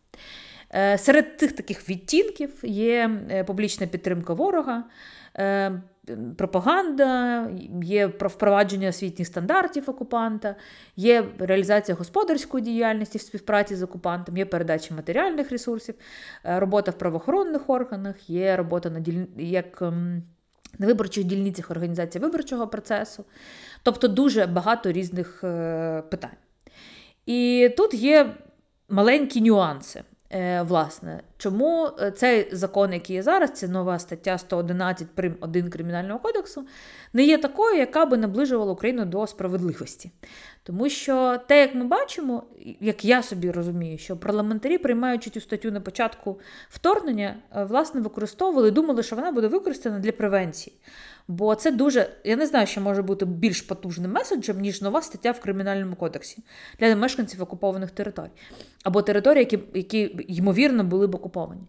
[0.75, 4.85] Е, серед тих таких відтінків є е, публічна підтримка ворога,
[5.39, 5.83] е,
[6.37, 7.51] пропаганда,
[7.83, 10.57] є впровадження освітніх стандартів окупанта,
[10.97, 15.95] є реалізація господарської діяльності в співпраці з окупантом, є передача матеріальних ресурсів,
[16.45, 19.25] робота в правоохоронних органах, є робота на діль...
[19.37, 20.23] як ем,
[20.79, 23.25] на виборчих дільницях організації виборчого процесу.
[23.83, 25.41] Тобто дуже багато різних
[26.11, 26.37] питань.
[27.27, 28.35] І тут є
[28.89, 30.03] маленькі нюанси.
[30.31, 35.71] Е, власне, чому е, цей закон, який є зараз, це нова стаття 111 прим 1
[35.71, 36.67] Кримінального кодексу,
[37.13, 40.11] не є такою, яка би наближувала Україну до справедливості.
[40.63, 42.43] Тому що те, як ми бачимо,
[42.81, 48.71] як я собі розумію, що парламентарі, приймаючи цю статтю на початку вторгнення, е, власне, використовували,
[48.71, 50.77] думали, що вона буде використана для превенції.
[51.29, 55.31] Бо це дуже, я не знаю, що може бути більш потужним меседжем, ніж нова стаття
[55.31, 56.39] в Кримінальному кодексі
[56.79, 58.31] для мешканців окупованих територій
[58.85, 61.63] або територій, які, які ймовірно були б окуповані.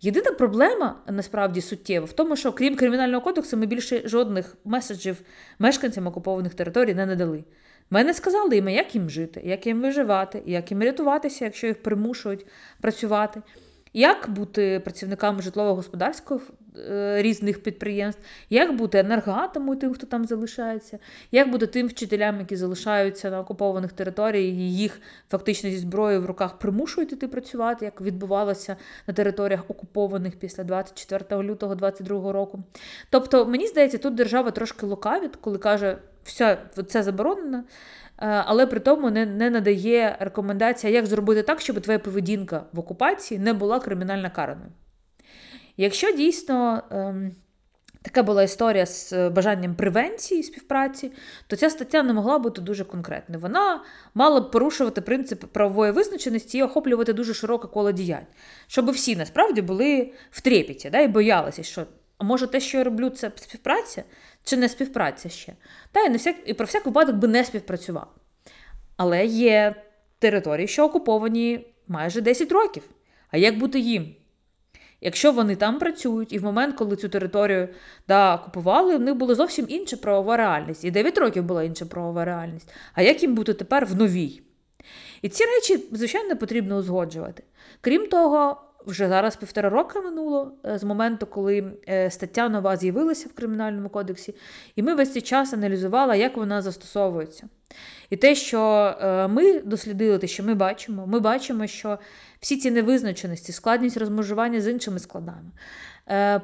[0.00, 5.20] Єдина проблема насправді суттєва в тому, що крім кримінального кодексу, ми більше жодних меседжів
[5.58, 7.44] мешканцям окупованих територій не надали.
[7.90, 11.82] Ми не сказали їм, як їм жити, як їм виживати, як їм рятуватися, якщо їх
[11.82, 12.46] примушують
[12.80, 13.42] працювати.
[13.92, 16.50] Як бути працівниками житлово-господарських
[16.90, 20.98] е, різних підприємств, як бути енергоатому тим, хто там залишається,
[21.32, 26.26] як бути тим вчителям, які залишаються на окупованих територіях, і їх фактично зі зброєю в
[26.26, 28.76] руках примушують іти працювати, як відбувалося
[29.06, 32.62] на територіях окупованих після 24 лютого 2022 року.
[33.10, 37.64] Тобто, мені здається, тут держава трошки лукавить, коли каже, все це заборонено.
[38.22, 42.78] Е, але при тому не не надає рекомендація, як зробити так, щоб твоя поведінка в
[42.78, 44.70] окупації не була кримінально караною.
[45.76, 47.32] Якщо дійсно ем,
[48.02, 51.12] така була історія з бажанням превенції співпраці,
[51.46, 53.40] то ця стаття не могла бути дуже конкретною.
[53.40, 53.82] Вона
[54.14, 58.26] мала б порушувати принцип правової визначеності і охоплювати дуже широке коло діянь,
[58.66, 61.86] щоб всі насправді були в трепеті да, і боялися, що
[62.22, 64.04] а може те, що я роблю, це співпраця
[64.44, 65.52] чи не співпраця ще.
[65.92, 68.14] Та і, не всяк, і про всяк випадок би не співпрацював.
[68.96, 69.74] Але є
[70.18, 72.82] території, що окуповані майже 10 років.
[73.30, 74.14] А як бути їм?
[75.00, 77.68] Якщо вони там працюють, і в момент, коли цю територію
[78.08, 80.84] да, окупували, в них була зовсім інша правова реальність.
[80.84, 82.72] І 9 років була інша правова реальність.
[82.94, 84.42] А як їм бути тепер в новій?
[85.22, 87.42] І ці речі, звичайно, потрібно узгоджувати.
[87.80, 93.28] Крім того, вже зараз півтора роки минуло е, з моменту, коли е, стаття нова з'явилася
[93.28, 94.34] в Кримінальному кодексі,
[94.76, 97.48] і ми весь цей час аналізували, як вона застосовується.
[98.10, 98.60] І те, що
[99.00, 101.98] е, ми дослідили, те, що ми бачимо, ми бачимо, що
[102.40, 105.50] всі ці невизначеності, складність розмежування з іншими складами,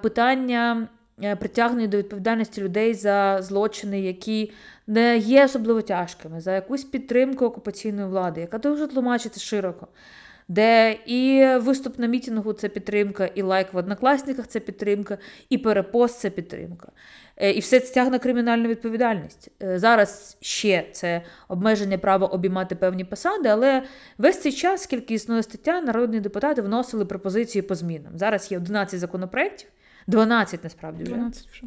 [0.03, 0.89] питання
[1.39, 4.53] притягнення до відповідальності людей за злочини, які
[4.87, 9.89] не є особливо тяжкими, за якусь підтримку окупаційної влади, яка дуже тлумачиться широко
[10.49, 15.19] де і виступ на мітингу це підтримка, і лайк в однокласниках це підтримка,
[15.49, 16.89] і перепост це підтримка.
[17.37, 19.51] Е, і все це тягне кримінальну відповідальність.
[19.63, 23.83] Е, зараз ще це обмеження права обіймати певні посади, але
[24.19, 28.13] весь цей час, скільки існує стаття, народні депутати вносили пропозиції по змінам.
[28.19, 29.69] Зараз є 11 законопроєктів,
[30.07, 31.15] 12 насправді вже.
[31.15, 31.63] 12 вже.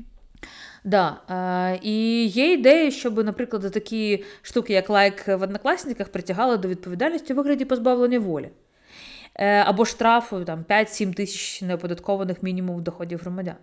[0.84, 1.18] Да.
[1.30, 7.34] Е, І є ідея, щоб, наприклад, такі штуки, як лайк в однокласниках, притягали до відповідальності
[7.34, 8.50] у вигляді позбавлення волі.
[9.36, 13.56] Е, або штрафу там 5-7 тисяч неоподаткованих мінімумів доходів громадян.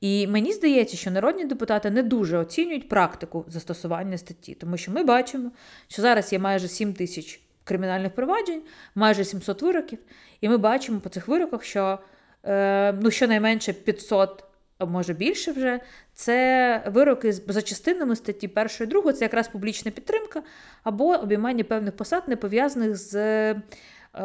[0.00, 5.04] І мені здається, що народні депутати не дуже оцінюють практику застосування статті, тому що ми
[5.04, 5.50] бачимо,
[5.88, 8.62] що зараз є майже 7 тисяч кримінальних проваджень,
[8.94, 9.98] майже 700 вироків,
[10.40, 11.98] і ми бачимо по цих вироках, що
[12.44, 14.44] е, ну, щонайменше 500
[14.78, 15.80] а може більше вже,
[16.14, 20.42] це вироки за частинами статті 1 і 2, це якраз публічна підтримка
[20.82, 23.62] або обіймання певних посад, не пов'язаних з Е,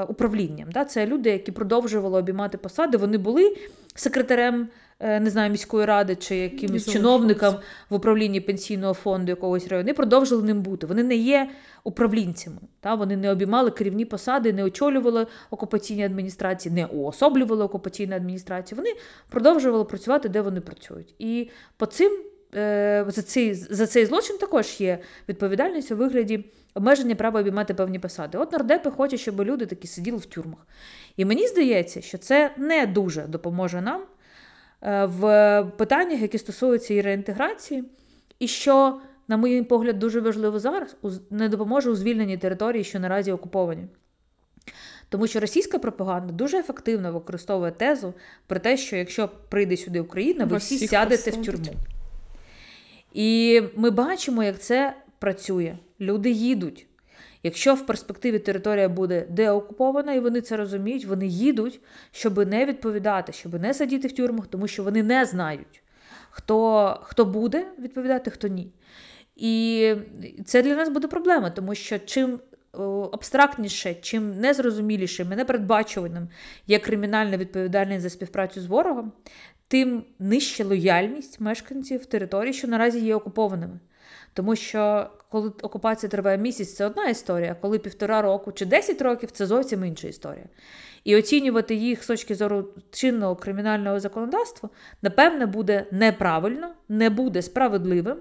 [0.02, 0.72] управлінням.
[0.72, 0.86] Да?
[0.86, 2.98] Це люди, які продовжували обіймати посади.
[2.98, 3.58] Вони були
[3.96, 4.68] секретарем
[5.00, 7.56] е, не знаю, міської ради чи якимось чиновником
[7.90, 9.86] в управлінні пенсійного фонду якогось району.
[9.86, 10.88] Вони продовжили ним бути.
[10.88, 11.50] Вони не є
[11.84, 12.58] управлінцями.
[12.84, 12.96] Да?
[12.96, 18.78] Вони не обіймали керівні посади, не очолювали окупаційні адміністрації, не уособлювали окупаційну адміністрацію.
[18.78, 18.90] Вони
[19.30, 21.16] продовжували працювати, де вони працюють.
[21.20, 22.20] І по цим.
[22.56, 28.00] Е, за цей за цей злочин також є відповідальність у вигляді обмеження права обіймати певні
[28.00, 28.38] посади.
[28.38, 30.68] От нардепи хочуть, щоб люди такі сиділи в тюрмах.
[31.18, 34.02] І мені здається, що це не дуже допоможе нам
[34.82, 37.84] е, в питаннях, які стосуються і реінтеграції,
[38.40, 40.96] і що, на мій погляд, дуже важливо зараз,
[41.30, 43.88] не допоможе у звільненні території, що наразі окуповані.
[45.10, 48.14] Тому що російська пропаганда дуже ефективно використовує тезу
[48.48, 51.40] про те, що якщо прийде сюди Україна, ви всі сядете посадять.
[51.40, 51.80] в тюрму.
[53.14, 55.78] І ми бачимо, як це працює.
[56.04, 56.88] Люди їдуть.
[57.44, 61.80] Якщо в перспективі територія буде деокупована, і вони це розуміють, вони їдуть,
[62.12, 65.84] щоб не відповідати, щоб не сидіти в тюрмах, тому що вони не знають,
[66.30, 68.74] хто, хто буде відповідати, хто ні.
[69.36, 69.96] І
[70.46, 72.40] це для нас буде проблема, тому що чим
[73.12, 76.28] абстрактніше, чим незрозумілішим і непередбачуваним
[76.68, 79.12] є кримінальна відповідальність за співпрацю з ворогом,
[79.68, 83.80] тим нижча лояльність мешканців території, що наразі є окупованими.
[84.34, 89.32] Тому що коли окупація триває місяць, це одна історія, коли півтора року чи 10 років
[89.32, 90.46] це зовсім інша історія.
[91.04, 94.70] І оцінювати їх з точки зору чинного кримінального законодавства,
[95.02, 98.18] напевне, буде неправильно, не буде справедливим.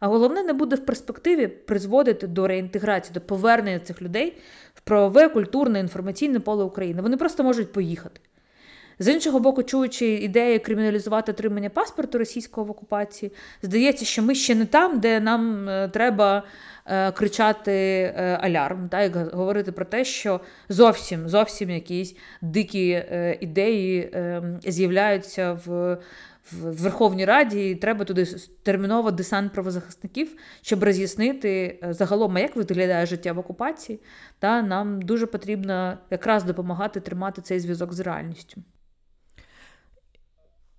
[0.00, 4.38] А головне, не буде в перспективі призводити до реінтеграції, до повернення цих людей
[4.74, 7.02] в правове, культурне, інформаційне поле України.
[7.02, 8.20] Вони просто можуть поїхати.
[8.98, 13.32] З іншого боку, чуючи ідеї криміналізувати отримання паспорту російського в окупації,
[13.62, 16.42] здається, що ми ще не там, де нам е, треба
[16.86, 23.04] е, кричати е, алярм, та, як говорити про те, що зовсім зовсім якісь дикі
[23.40, 25.98] ідеї ем, з'являються в
[26.52, 28.26] в Верховній Раді, і треба туди
[28.62, 34.00] терміново десант правозахисників, щоб роз'яснити загалом, як виглядає життя в окупації.
[34.38, 38.62] Та нам дуже потрібно якраз допомагати тримати цей зв'язок з реальністю.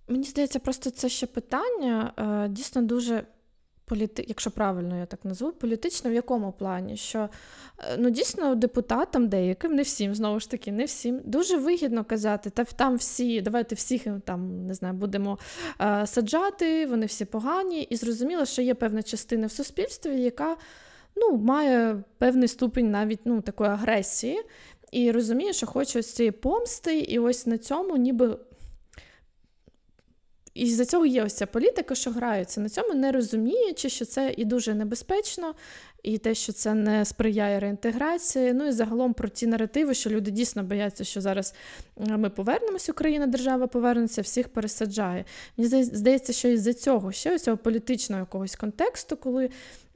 [0.07, 3.23] Мені здається, просто це ще питання е, дійсно дуже
[3.85, 4.25] політи...
[4.27, 6.97] якщо правильно я так назву, політично в якому плані?
[6.97, 7.29] Що
[7.79, 12.49] е, ну дійсно депутатам деяким, не всім, знову ж таки, не всім, дуже вигідно казати,
[12.49, 15.39] та там всі, давайте всіх там не знаю, будемо
[15.81, 20.57] е, саджати, вони всі погані, і зрозуміло, що є певна частина в суспільстві, яка
[21.15, 24.41] ну, має певний ступінь навіть ну, такої агресії.
[24.91, 28.37] І розуміє, що хоче ось цієї помсти, і ось на цьому ніби
[30.55, 34.33] і за цього є ось ця політика, що граються на цьому, не розуміючи, що це
[34.37, 35.53] і дуже небезпечно,
[36.03, 38.53] і те, що це не сприяє реінтеграції.
[38.53, 41.53] Ну і загалом про ті наративи, що люди дійсно бояться, що зараз
[41.97, 45.25] ми повернемось, Україна, держава повернеться, всіх пересаджає.
[45.57, 49.49] Мені здається, що із-за цього ще ось цього політичного якогось контексту, коли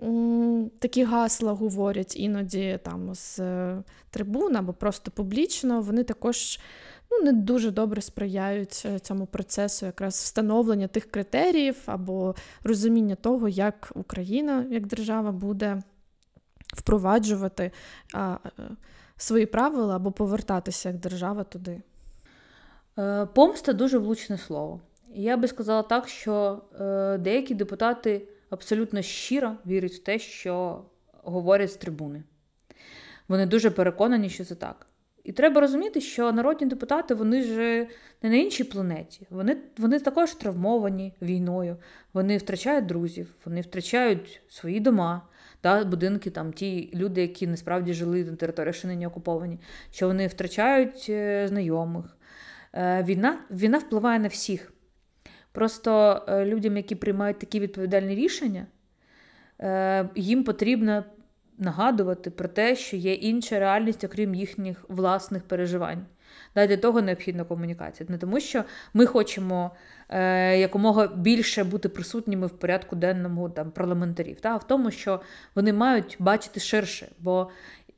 [0.04, 6.60] м, такі гасла говорять іноді там з е, трибун або просто публічно, вони також
[7.12, 13.50] ну, не дуже добре сприяють е, цьому процесу якраз встановлення тих критеріїв або розуміння того,
[13.50, 15.82] як Україна як держава буде
[16.74, 17.72] впроваджувати
[18.14, 18.64] а, е,
[19.18, 21.82] свої правила або повертатися як держава туди.
[23.00, 24.80] Е, помста дуже влучне слово.
[25.14, 26.62] Я би сказала так, що
[27.20, 30.84] деякі депутати абсолютно щиро вірять в те, що
[31.24, 32.24] говорять з трибуни.
[33.28, 34.89] Вони дуже переконані, що це так.
[35.30, 37.88] І треба розуміти, що народні депутати вони ж
[38.24, 39.28] не на іншій планеті.
[39.30, 41.78] Вони вони також травмовані війною,
[42.14, 45.22] вони втрачають друзів, вони втрачають свої дома,
[45.64, 49.60] да, будинки, там ті люди, які насправді жили на території, що нині окуповані,
[49.92, 52.18] що вони втрачають е, знайомих.
[52.74, 54.74] Е, війна, Війна впливає на всіх.
[55.52, 58.68] Просто е, людям, які приймають такі відповідальні рішення,
[60.16, 61.04] їм потрібно
[61.60, 66.06] нагадувати про те, що є інша реальність, окрім їхніх власних переживань.
[66.56, 68.10] Для того необхідна комунікація.
[68.10, 69.72] Не тому, що ми хочемо
[70.10, 74.50] е, якомога більше бути присутніми в порядку денному там, парламентарів, та?
[74.50, 75.22] а в тому, що
[75.56, 77.08] вони мають бачити ширше.
[77.20, 77.50] Бо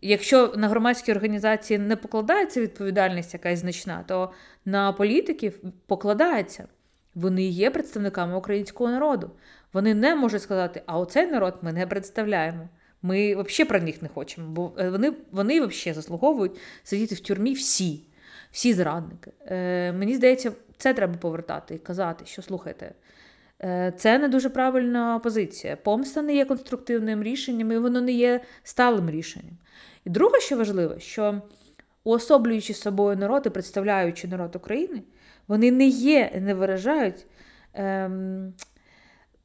[0.01, 4.31] якщо на громадські організації не покладається відповідальність якась значна, то
[4.65, 6.67] на політиків покладається.
[7.15, 9.31] Вони є представниками українського народу.
[9.73, 12.69] Вони не можуть сказати, а оцей народ ми не представляємо.
[13.01, 17.53] Ми взагалі про них не хочемо, бо е, вони вони взагалі заслуговують сидіти в тюрмі
[17.53, 18.03] всі,
[18.51, 19.31] всі зрадники.
[19.45, 22.93] Е, Мені здається, це треба повертати і казати, що слухайте,
[23.63, 25.75] е, це не дуже правильна позиція.
[25.75, 29.57] Помста не є конструктивним рішенням, і воно не є сталим рішенням.
[30.05, 31.41] І друге, що важливо, що
[32.03, 35.01] уособлюючи собою народ і представляючи народ України,
[35.47, 37.25] вони не є, не виражають.
[37.73, 38.53] Ем,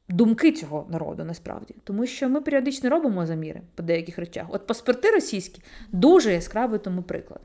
[0.09, 1.75] думки цього народу насправді.
[1.83, 4.45] Тому що ми періодично робимо заміри по деяких речах.
[4.49, 7.41] От паспорти російські дуже яскравий тому приклад.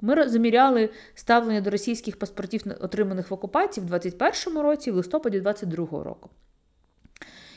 [0.00, 6.04] Ми заміряли ставлення до російських паспортів, отриманих в окупації в 21-му році, в листопаді 22-го
[6.04, 6.30] року.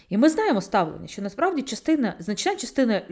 [0.09, 3.11] І ми знаємо ставлення, що насправді частина, значна частина е,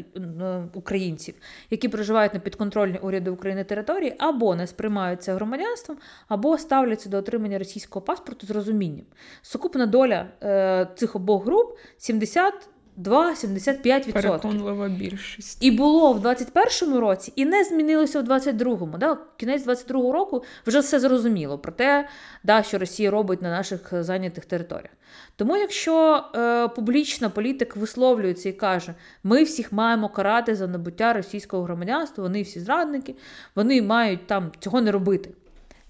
[0.74, 1.36] українців,
[1.70, 7.60] які проживають на підконтрольній уряду України території, або не сприймаються громадянством, або ставляться до отримання
[7.60, 9.06] російського паспорту з розумінням.
[9.42, 12.54] Сукупна доля е, цих обох груп 70
[12.98, 14.14] 2,75%.
[14.14, 15.64] Переконлива більшість.
[15.64, 18.98] І було в 21-му році, і не змінилося в 22-му.
[18.98, 19.18] Да?
[19.38, 22.08] Кінець 22-го року вже все зрозуміло про те,
[22.44, 24.92] да, що Росія робить на наших зайнятих територіях.
[25.36, 28.94] Тому, якщо е, публічно політик висловлюється і каже,
[29.24, 33.16] ми всіх маємо карати за набуття російського громадянства, вони всі зрадники,
[33.56, 35.30] вони мають там цього не робити.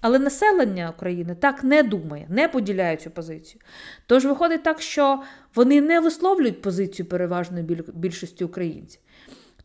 [0.06, 3.60] Але населення України так не думає, не поділяє цю позицію.
[4.06, 5.22] Тож виходить так, що
[5.54, 9.00] вони не висловлюють позицію переважної більшості українців.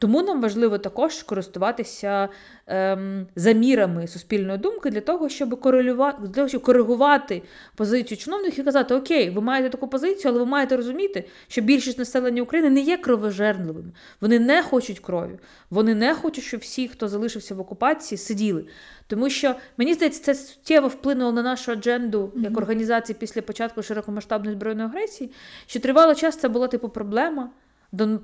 [0.02, 2.30] Тому нам важливо також користуватися
[2.68, 7.42] ем, замірами суспільної думки для того, щоб корелювати, для того, щоб коригувати
[7.76, 12.00] позицію чиновників і казати, окей, ви маєте таку позицію, але ви маєте розуміти, що більшість
[12.00, 13.92] населення України не є кровожерливими.
[14.22, 15.40] Вони не хочуть крові.
[15.70, 18.66] Вони не хочуть, щоб всі, хто залишився в окупації, сиділи.
[19.08, 24.56] Тому що мені здається, це суттєво вплинуло на нашу адженду як організації після початку широкомасштабної
[24.56, 25.32] збройної агресії,
[25.66, 27.50] що тривало час це була типу проблема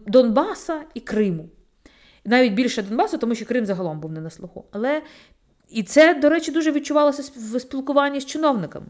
[0.08, 1.50] Донбаса і Криму
[2.28, 4.66] навіть більше Донбасу, тому що Крим загалом був не на слуху.
[4.72, 5.02] Але
[5.70, 8.86] і це, до речі, дуже відчувалося в спілкуванні з чиновниками.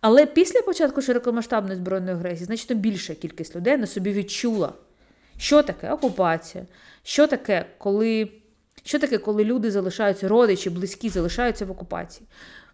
[0.00, 4.72] Але після початку широкомасштабної збройної агресії значно більша кількість людей на собі відчула,
[5.36, 6.66] що таке окупація,
[7.02, 8.32] що таке, коли
[8.84, 12.26] що таке, коли люди залишаються, родичі, близькі залишаються в окупації.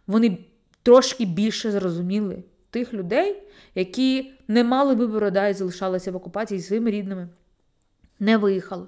[0.06, 0.38] Вони
[0.82, 3.42] трошки більше зрозуміли тих людей,
[3.74, 7.28] які не мали вибору да, і залишалися в окупації зі своїми рідними,
[8.20, 8.86] не виїхали.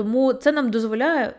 [0.00, 1.34] Тому це нам дозволяє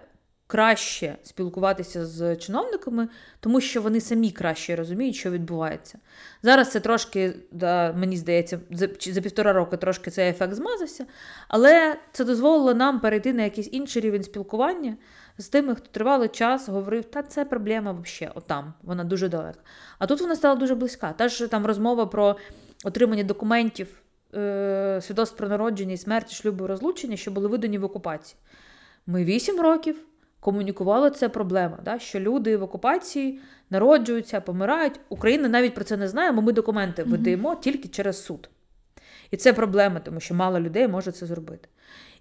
[0.48, 3.08] краще спілкуватися з чиновниками,
[3.40, 6.00] тому що вони самі краще розуміють, що відбувається.
[6.44, 11.06] Зараз це трошки, да, мені здається, за, за півтора року трошки цей ефект змазався,
[11.48, 14.98] але це дозволило нам перейти на якийсь інший рівень спілкування
[15.38, 19.60] з тими, хто тривалий час говорив, та це проблема взагалі, отам, вона дуже далека.
[20.00, 21.14] А тут вона стала дуже близька.
[21.18, 22.38] Та ж там розмова про
[22.84, 24.01] отримання документів.
[24.36, 28.38] Е, свідоцтв про народження і смерті, шлюбу розлучення, що були видані в окупації.
[29.08, 29.96] Ми вісім років
[30.40, 35.00] комунікували це проблема, да, що люди в окупації народжуються, помирають.
[35.10, 37.60] Україна навіть про це не знає, бо ми документи видаємо mm-hmm.
[37.60, 38.50] тільки через суд.
[39.32, 41.70] І це проблема, тому що мало людей може це зробити.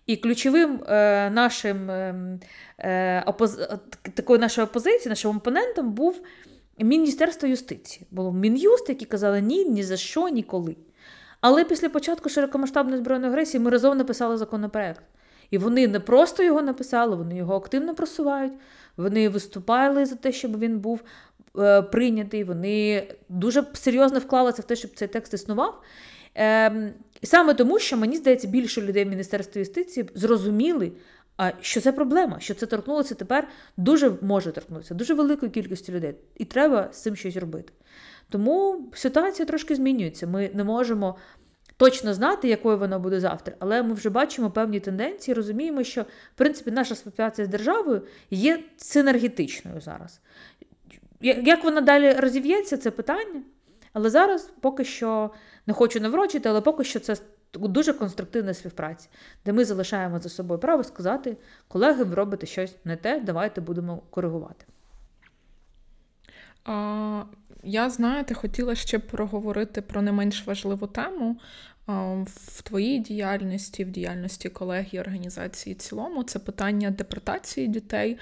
[0.07, 2.39] І ключовим е, нашим е,
[2.79, 3.69] е опоз...
[4.15, 6.23] такою нашою опозицією, нашим опонентом був
[6.79, 8.07] Міністерство юстиції.
[8.11, 10.77] Було Мін'юст, які казали ні, ні за що, ніколи.
[11.41, 15.03] Але після початку широкомасштабної збройної агресії ми разом написали законопроект.
[15.51, 18.53] І вони не просто його написали, вони його активно просувають.
[18.97, 21.01] Вони виступали за те, щоб він був
[21.59, 22.45] е, прийнятий.
[22.45, 25.83] Вони дуже серйозно вклалися в те, щоб цей текст існував.
[26.37, 30.93] Е, саме тому, що мені здається, більше людей в Міністерстві юстиції зрозуміли,
[31.37, 36.15] а що це проблема, що це торкнулося тепер дуже може торкнутися, дуже великої кількості людей,
[36.37, 37.73] і треба з цим щось робити.
[38.31, 40.27] Тому ситуація трошки змінюється.
[40.27, 41.17] Ми не можемо
[41.77, 46.07] точно знати, якою вона буде завтра, але ми вже бачимо певні тенденції, розуміємо, що в
[46.35, 50.21] принципі наша співпраця з державою є синергетичною зараз.
[51.21, 53.43] Як вона далі розів'ється, це питання.
[53.93, 55.31] Але зараз поки що
[55.67, 57.17] не хочу наврочити, але поки що це
[57.55, 59.09] дуже конструктивна співпраця,
[59.45, 61.37] де ми залишаємо за собою право сказати,
[61.69, 64.65] колеги, ви робите щось не те, давайте будемо коригувати.
[66.65, 67.23] А,
[67.63, 71.37] Я, знаєте, хотіла ще проговорити про не менш важливу тему
[72.25, 78.19] в твоїй діяльності, в діяльності колег і організації в цілому, це питання депортації дітей.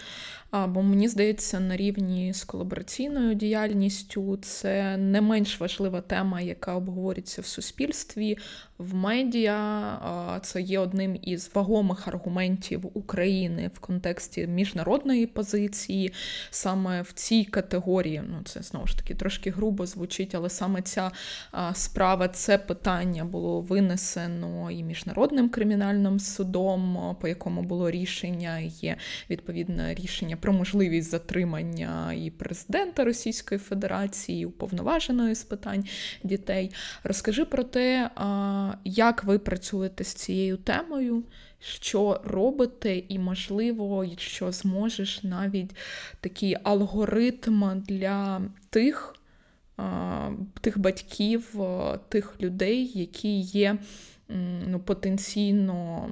[0.53, 7.43] Бо мені здається, на рівні з колабораційною діяльністю це не менш важлива тема, яка обговорюється
[7.43, 8.39] в суспільстві,
[8.79, 10.41] в медіа.
[10.43, 16.13] Це є одним із вагомих аргументів України в контексті міжнародної позиції.
[16.51, 21.11] Саме в цій категорії, ну це знову ж таки трошки грубо звучить, але саме ця
[21.73, 28.97] справа, це питання було винесено і міжнародним кримінальним судом, по якому було рішення, є
[29.31, 35.85] відповідне рішення про можливість затримання і президента Російської Федерації, і уповноваженої з питань
[36.25, 36.71] дітей.
[37.05, 38.11] Розкажи про те,
[38.85, 41.23] як ви працюєте з цією темою.
[41.61, 45.77] Що робите, і, можливо, що зможеш навіть
[46.21, 49.15] такий алгоритм для тих
[50.61, 51.55] тих батьків,
[52.09, 53.79] тих людей, які є
[54.67, 56.09] ну, потенційно,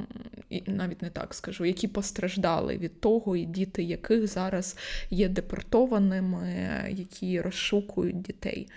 [0.66, 4.76] навіть не так скажу, які постраждали від того, і діти яких зараз
[5.10, 8.68] є депортованими, які розшукують дітей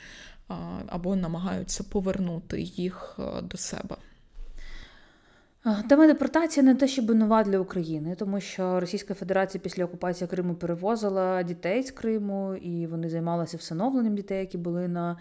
[0.88, 3.96] або намагаються повернути їх до себе.
[5.90, 10.56] Тема депортації не те, щоб нова для України, тому що Російська Федерація після окупації Криму
[10.56, 15.18] перевозила дітей з Криму, і вони займалися всиновленням дітей, які були на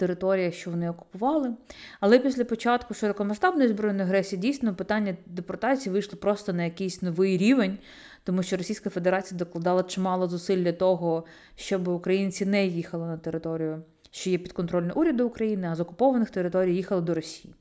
[0.00, 1.54] територіях, що вони окупували.
[2.00, 7.78] Але після початку широкомасштабної збройної агресії дійсно питання депортації вийшло просто на якийсь новий рівень,
[8.24, 11.24] тому що Російська Федерація докладала чимало зусиль для того,
[11.54, 16.76] щоб українці не їхали на територію, що є підконтрольна уряду України, а з окупованих територій
[16.76, 17.54] їхали до Росії.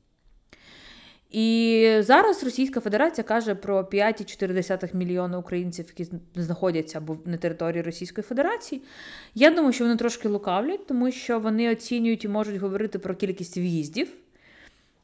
[1.29, 8.81] І зараз Російська Федерація каже про 5,4 мільйони українців, які знаходяться на території Російської Федерації.
[9.35, 13.57] Я думаю, що вони трошки лукавлять, тому що вони оцінюють і можуть говорити про кількість
[13.57, 14.07] в'їздів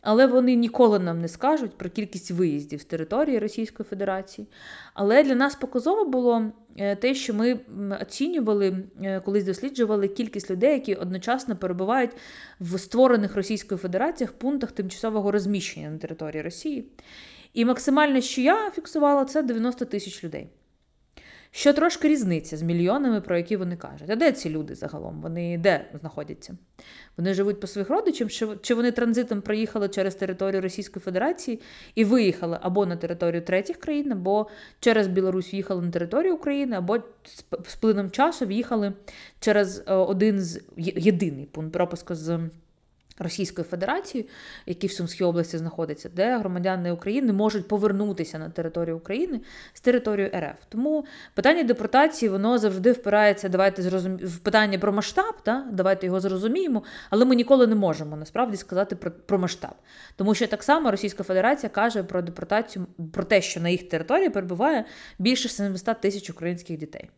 [0.06, 4.48] але вони ніколи нам не скажуть про кількість виїздів з території Російської Федерації.
[4.94, 7.60] Але для нас показово було е, те, що ми
[8.02, 12.12] оцінювали, е, колись досліджували кількість людей, які одночасно перебувають
[12.60, 16.88] в створених Російською Федерацією пунктах тимчасового розміщення на території Росії.
[17.54, 20.50] І максимально, що я фіксувала, це 90 тисяч людей.
[21.58, 24.10] Що трошки різниця з мільйонами, про які вони кажуть.
[24.10, 25.22] А де ці люди загалом?
[25.22, 26.58] Вони де знаходяться?
[27.18, 28.30] Вони живуть по своїх родичам,
[28.62, 31.62] чи вони транзитом проїхали через територію Російської Федерації
[31.96, 34.48] і виїхали або на територію третіх країн, або
[34.80, 36.98] через Білорусь в'їхали на територію України, або
[37.66, 38.94] з плином часу в'їхали
[39.40, 42.40] через е, один з єдиний пункт пропуску з.
[43.18, 44.28] Російської Федерації,
[44.66, 49.42] який в Сумській області знаходиться, де громадяни України можуть повернутися на територію України
[49.74, 50.66] з території РФ.
[50.70, 53.50] Тому питання депортації воно завжди впирається.
[53.50, 54.18] Давайте зрозум...
[54.18, 55.66] в питання про масштаб, да?
[55.72, 59.74] давайте його зрозуміємо, але ми ніколи не можемо насправді сказати про, про масштаб.
[60.16, 64.30] Тому що так само Російська Федерація каже про депортацію, про те, що на їх території
[64.30, 64.86] перебуває
[65.20, 67.10] більше 700 тисяч українських дітей.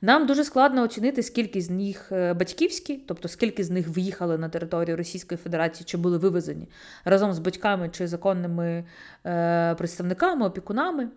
[0.00, 4.48] Нам дуже складно оцінити, скільки з них е, батьківські, тобто скільки з них виїхали на
[4.48, 6.68] територію Російської Федерації чи були вивезені
[7.04, 8.84] разом з батьками чи законними
[9.26, 11.08] е, представниками, опікунами.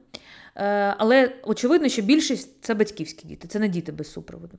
[0.55, 4.57] Е, але очевидно, що більшість це батьківські діти, це не діти без супроводу.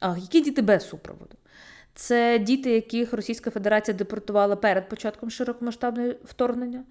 [0.00, 1.36] А які діти без супроводу?
[1.94, 6.84] Це діти, яких Російська Федерація депортувала перед початком широкомасштабного вторгнення.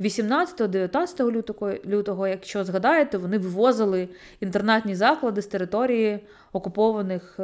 [0.00, 4.08] 18-19 лютого, лютого, якщо згадаєте, вони вивозили
[4.40, 6.18] інтернатні заклади з території
[6.52, 7.42] окупованих е,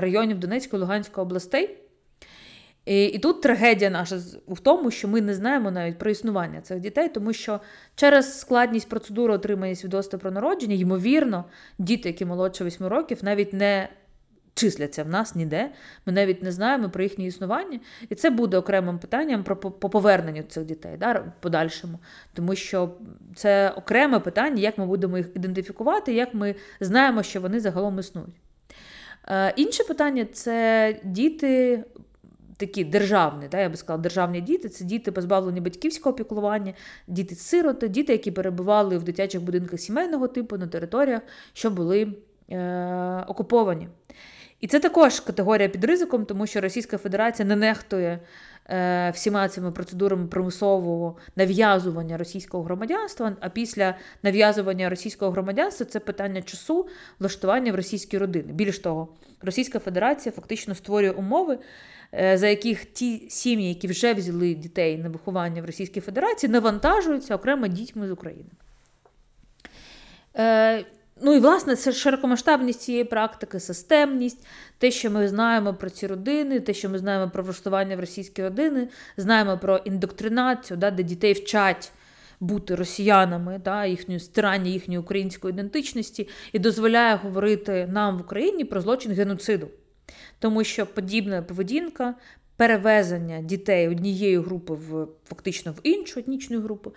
[0.00, 1.78] районів Донецької і Луганської областей.
[2.86, 4.18] І, і тут трагедія наша
[4.48, 7.60] в тому, що ми не знаємо навіть про існування цих дітей, тому що
[7.94, 11.44] через складність процедури отримання свідоцтва про народження, ймовірно,
[11.78, 13.88] діти, які молодше 8 років, навіть не
[14.54, 15.70] числяться в нас ніде.
[16.06, 17.80] Ми навіть не знаємо про їхнє існування.
[18.08, 21.98] І це буде окремим питанням про по поверненню цих дітей да, подальшому.
[22.34, 22.90] Тому що
[23.34, 28.34] це окреме питання, як ми будемо їх ідентифікувати, як ми знаємо, що вони загалом існують.
[29.28, 31.84] Е, Інше питання це діти.
[32.56, 36.72] Такі державні, да, я би сказала, державні діти це діти, позбавлені батьківського опікування,
[37.08, 41.20] діти-сироти, діти, які перебували в дитячих будинках сімейного типу на територіях,
[41.52, 42.14] що були
[42.50, 43.88] е, окуповані.
[44.62, 48.18] І це також категорія під ризиком, тому що Російська Федерація не нехтує
[48.70, 53.36] е, всіма цими процедурами примусового нав'язування російського громадянства.
[53.40, 56.88] А після нав'язування російського громадянства це питання часу
[57.18, 58.52] влаштування в російській родини.
[58.52, 59.08] Більш того,
[59.40, 61.58] Російська Федерація фактично створює умови,
[62.14, 67.36] е, за яких ті сім'ї, які вже взяли дітей на виховання в Російській Федерації, навантажуються
[67.36, 68.50] окремо дітьми з України.
[70.36, 70.84] Е,
[71.24, 74.46] Ну і власне це широкомасштабність цієї практики, системність,
[74.78, 78.42] те, що ми знаємо про ці родини, те, що ми знаємо про влаштування в російські
[78.42, 81.92] родини, знаємо про індоктринацію, да, де дітей вчать
[82.40, 88.80] бути росіянами, да, їхньої стирання їхньої української ідентичності, і дозволяє говорити нам в Україні про
[88.80, 89.68] злочин геноциду.
[90.38, 92.14] Тому що подібна поведінка
[92.62, 96.92] перевезення дітей однієї групи в фактично в іншу етнічну групу,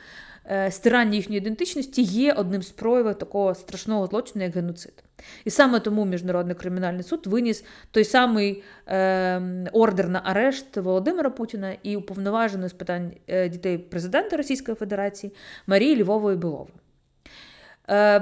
[0.45, 5.03] е, стирання їхньої ідентичності є одним з проявів такого страшного злочину, як геноцид.
[5.45, 9.41] І саме тому Міжнародний кримінальний суд виніс той самий е,
[9.74, 15.34] ордер на арешт Володимира Путіна і уповноваженої з питань е, дітей президента Російської Федерації
[15.68, 16.74] Марії Львової Білової.
[17.89, 18.22] Е,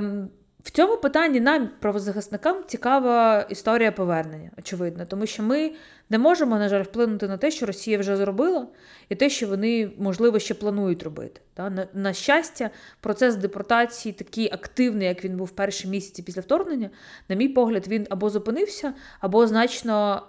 [0.64, 5.72] в цьому питанні нам, правозахисникам, цікава історія повернення, очевидно, тому що ми
[6.10, 8.68] не можемо, на жаль, вплинути на те, що Росія вже зробила,
[9.10, 11.42] і те, що вони, можливо, ще планують робити.
[11.58, 16.90] На, на щастя, процес депортації такий активний, як він був в перші місяці після вторгнення,
[17.30, 20.24] на мій погляд, він або зупинився, або значно.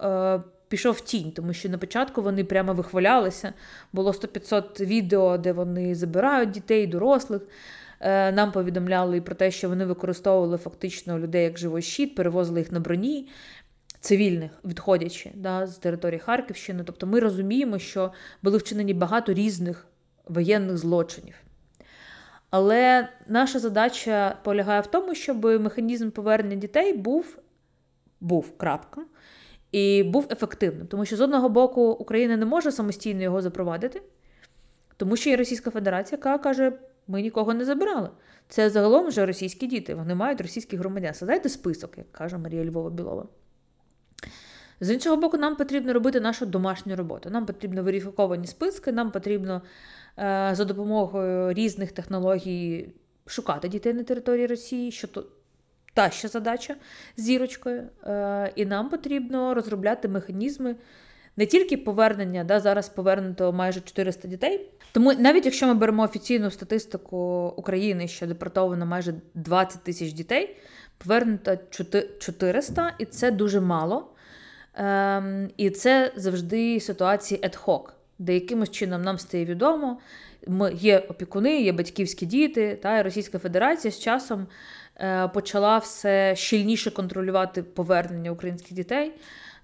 [0.46, 3.52] Е, Пішов в тінь, тому що на початку вони прямо вихвалялися.
[3.92, 7.42] Було 100-500 відео, де вони забирають дітей, дорослих.
[8.04, 12.58] Е, нам повідомляли і про те, що вони використовували фактично людей як живий щит, перевозили
[12.58, 13.28] їх на броні
[14.00, 16.82] цивільних, відходячи да, з території Харківщини.
[16.86, 19.86] Тобто ми розуміємо, що були вчинені багато різних
[20.28, 21.34] воєнних злочинів.
[22.50, 27.38] Але наша задача полягає в тому, щоб механізм повернення дітей був,
[28.20, 29.00] був крапка,
[29.72, 30.86] і був ефективним.
[30.86, 34.02] Тому що з одного боку Україна не може самостійно його запровадити,
[34.96, 36.72] тому що є Російська Федерація, яка каже,
[37.08, 38.10] ми нікого не забирали.
[38.48, 41.14] Це загалом вже російські діти, вони мають російських громадян.
[41.14, 43.26] Складайте список, як каже Марія Львова Білова.
[44.80, 47.30] З іншого боку, нам потрібно робити нашу домашню роботу.
[47.30, 49.62] Нам потрібно верифіковані списки, нам потрібно
[50.18, 52.94] е, за допомогою різних технологій
[53.26, 55.26] шукати дітей на території Росії, що то
[55.94, 56.76] та ще задача
[57.16, 57.88] з зірочкою.
[58.04, 60.76] Е, і нам потрібно розробляти механізми
[61.36, 64.70] не тільки повернення, да, зараз повернуто майже 400 дітей.
[64.92, 70.56] Тому навіть якщо ми беремо офіційну статистику України, що депортовано майже 20 тисяч дітей,
[70.98, 71.56] повернуто
[72.18, 74.10] 400, і це дуже мало.
[74.74, 79.98] Ем, І це завжди ситуації ad-hoc, де якимось чином нам стає відомо,
[80.46, 84.46] ми є опікуни, є батьківські діти, та і Російська Федерація з часом
[84.96, 89.12] е, почала все щільніше контролювати повернення українських дітей.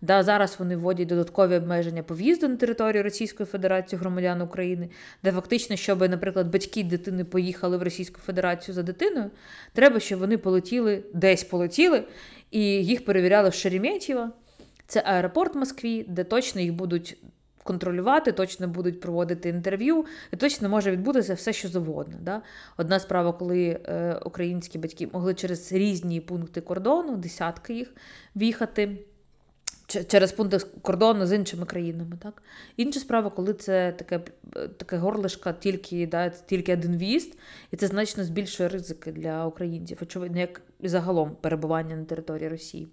[0.02, 4.88] Да, Зараз вони вводять додаткові обмеження по в'їзду на територію Російської Федерації громадян України,
[5.22, 9.30] де фактично, щоб, наприклад, батьки дитини поїхали в Російську Федерацію за дитиною,
[9.72, 12.04] треба, щоб вони полетіли, десь полетіли,
[12.50, 14.30] і їх перевіряли в Шереметьєво.
[14.86, 17.18] Це аеропорт в Москві, де точно їх будуть
[17.62, 22.14] контролювати, точно будуть проводити інтерв'ю, і точно може відбутися все, що завгодно.
[22.22, 22.42] Да?
[22.76, 27.94] Одна справа, коли е, українські батьки могли через різні пункти кордону, десятки їх,
[28.34, 28.98] в'їхати
[30.08, 32.16] через пункти кордону з іншими країнами.
[32.22, 32.42] Так?
[32.76, 34.20] Інша справа, коли це таке
[34.76, 37.38] таке горлишко, тільки да, тільки один в'їзд,
[37.70, 42.88] і це значно збільшує ризики для українців, очевидно, як загалом перебування на території Росії.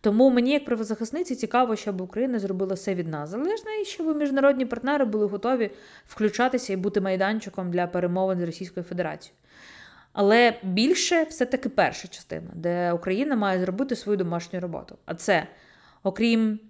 [0.00, 4.66] Тому мені, як правозахисниці, цікаво, щоб Україна зробила все від нас залежне, і щоб міжнародні
[4.66, 5.70] партнери були готові
[6.06, 9.38] включатися і бути майданчиком для перемовин з Російською Федерацією.
[10.12, 14.96] Але більше все-таки перша частина, де Україна має зробити свою домашню роботу.
[15.04, 15.46] А це,
[16.08, 16.60] окрім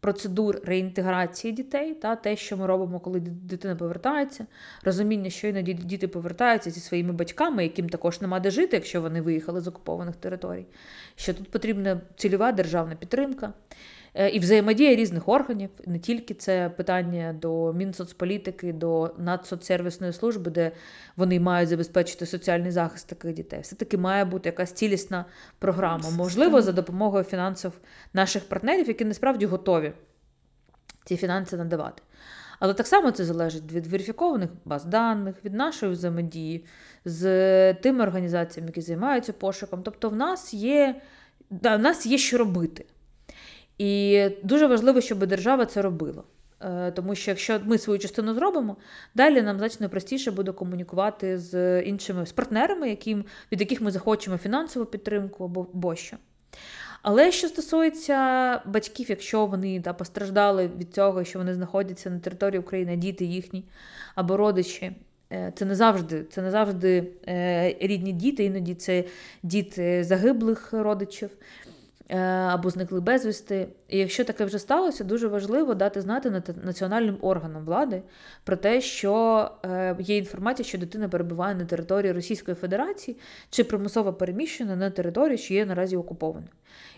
[0.00, 4.46] процедур реінтеграції дітей, та те, що ми робимо, коли дитина повертається,
[4.84, 9.20] розуміння, що іноді діти повертаються зі своїми батьками, яким також нема де жити, якщо вони
[9.20, 10.66] виїхали з окупованих територій.
[11.16, 13.52] Що тут потрібна цільова державна підтримка.
[14.14, 20.72] Е, і взаємодія різних органів, не тільки це питання до Мінсоцполітики, до Нацсоцсервісної служби, де
[21.16, 23.60] вони мають забезпечити соціальний захист таких дітей.
[23.60, 25.24] Все-таки має бути якась цілісна
[25.58, 27.72] програма, можливо, за допомогою фінансів
[28.12, 29.92] наших партнерів, які насправді готові
[31.04, 32.02] ці фінанси надавати.
[32.60, 36.64] Але так само це залежить від верифікованих баз даних, від нашої взаємодії
[37.04, 39.82] з тими організаціями, які займаються пошуком.
[39.82, 41.00] Тобто, в нас є,
[41.50, 42.84] да, в нас є що робити.
[43.78, 46.22] І дуже важливо, щоб держава це робила.
[46.60, 48.76] Е, тому що якщо ми свою частину зробимо,
[49.14, 54.36] далі нам значно простіше буде комунікувати з іншими з партнерами, яким, від яких ми захочемо
[54.36, 56.16] фінансову підтримку або бощо.
[57.02, 62.60] Але що стосується батьків, якщо вони да, постраждали від цього, що вони знаходяться на території
[62.60, 63.64] України, діти їхні
[64.14, 64.92] або родичі,
[65.32, 69.04] е, це не завжди це не завжди е, рідні діти, іноді це
[69.42, 71.30] діти загиблих родичів.
[72.10, 73.68] Е, або зникли безвісти.
[73.88, 78.02] І якщо таке вже сталося, дуже важливо дати знати національним органам влади
[78.44, 83.16] про те, що е, є інформація, що дитина перебуває на території Російської Федерації
[83.50, 86.48] чи примусово переміщена на територію, що є наразі окупованою.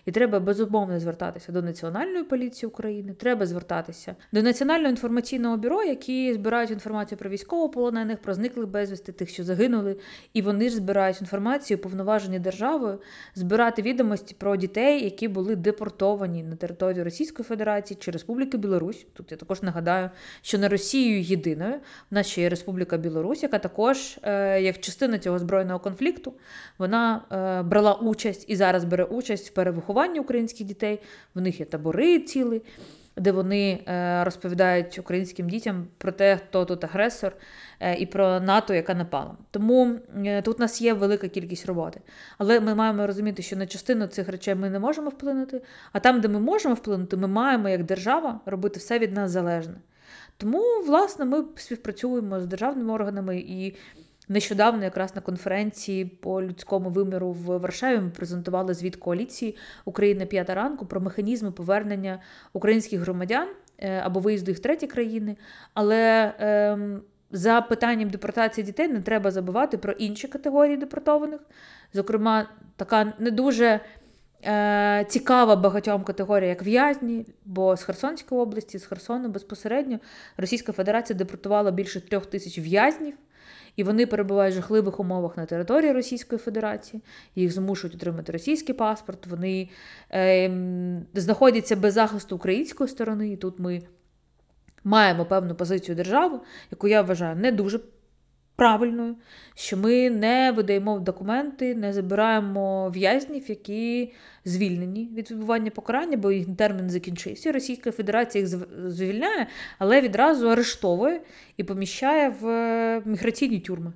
[0.05, 6.33] І треба безумовно звертатися до Національної поліції України, треба звертатися до Національного інформаційного бюро, які
[6.33, 9.97] збирають інформацію про військовополонених, про зниклих безвісти, тих, що загинули,
[10.33, 12.99] і вони ж збирають інформацію, повноважені державою,
[13.35, 19.05] збирати відомості про дітей, які були депортовані на територію Російської Федерації чи Республіки Білорусь.
[19.13, 20.09] Тут я також нагадаю,
[20.41, 21.73] що на Росію єдиною
[22.11, 26.33] в нас ще є Республіка Білорусь, яка також, е, як частина цього збройного конфлікту,
[26.77, 30.99] вона е, брала участь і зараз бере участь в перевихованні українських дітей.
[31.35, 32.61] В них є табори ціли,
[33.17, 37.33] де вони е, розповідають українським дітям про те, хто тут агресор,
[37.99, 39.37] і про НАТО, яка напала.
[39.51, 42.01] Тому е, тут у нас є велика кількість роботи.
[42.37, 45.61] Але ми маємо розуміти, що на частину цих речей ми не можемо вплинути,
[45.93, 49.75] а там, де ми можемо вплинути, ми маємо як держава робити все від нас залежне.
[50.37, 53.75] Тому, власне, ми співпрацюємо з державними органами і.
[54.29, 60.55] Нещодавно, якраз на конференції по людському виміру в Варшаві, ми презентували звіт коаліції України п'ята
[60.55, 62.19] ранку про механізми повернення
[62.53, 65.37] українських громадян е, або виїзду їх в треті країни.
[65.73, 67.01] Але ем,
[67.31, 71.39] за питанням депортації дітей не треба забувати про інші категорії депортованих.
[71.93, 73.79] Зокрема, така не дуже.
[74.45, 79.99] Е, цікава багатьом категорія як в'язні, бо з Херсонської області, з Херсону безпосередньо
[80.37, 83.13] Російська Федерація депортувала більше трьох тисяч в'язнів
[83.75, 87.03] і вони перебувають в жахливих умовах на території Російської Федерації,
[87.35, 89.69] їх змушують отримати російський паспорт, вони
[90.11, 90.51] е,
[91.13, 93.81] знаходяться без захисту української сторони, і тут ми
[94.83, 96.39] маємо певну позицію держави,
[96.71, 97.79] яку я вважаю не дуже
[98.55, 99.15] правильною,
[99.55, 104.13] що ми не видаємо документи, не забираємо в'язнів, які
[104.45, 107.51] звільнені від відбування покарання, бо їх термін закінчився.
[107.51, 108.55] Російська Федерація їх
[108.85, 109.47] звільняє,
[109.79, 111.21] але відразу арештовує
[111.57, 113.93] і поміщає в е, міграційні тюрми.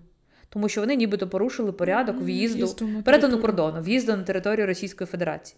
[0.49, 2.75] Тому що вони нібито порушили порядок в'їзду
[3.05, 5.57] перетину кордону, в'їзду на територію Російської Федерації.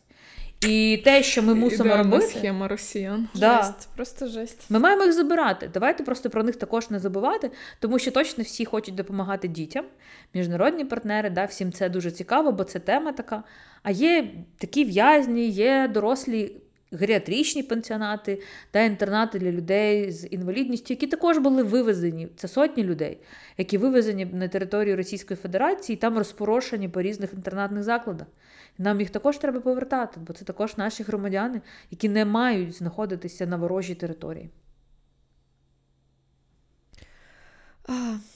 [0.62, 3.28] І те, що ми мусимо Ідеальна робити, схема росіян.
[3.36, 3.58] Да.
[3.58, 4.66] Жесть, просто жесть.
[4.70, 5.70] ми маємо їх забирати.
[5.74, 9.86] Давайте просто про них також не забувати, тому що точно всі хочуть допомагати дітям,
[10.34, 13.43] міжнародні партнери, да, всім це дуже цікаво, бо це тема така.
[13.84, 16.51] А є такі в'язні, є дорослі
[16.91, 18.41] геріатричні пенсіонати
[18.72, 22.28] та інтернати для людей з інвалідністю, які також були вивезені.
[22.36, 23.18] Це сотні людей,
[23.58, 28.28] які вивезені на територію Російської Федерації і там розпорошені по різних інтернатних закладах.
[28.78, 31.61] Нам їх також треба повертати, бо це також наші громадяни,
[31.91, 34.49] які не мають знаходитися на ворожій території.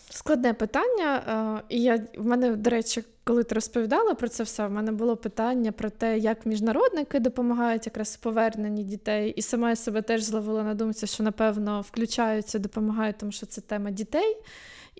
[0.09, 1.63] Складне питання.
[1.69, 5.17] І я в мене, до речі, коли ти розповідала про це все, в мене було
[5.17, 9.33] питання про те, як міжнародники допомагають якраз в поверненні дітей.
[9.35, 13.61] І сама я себе теж зловила на думці, що напевно включаються, допомагають, тому що це
[13.61, 14.37] тема дітей.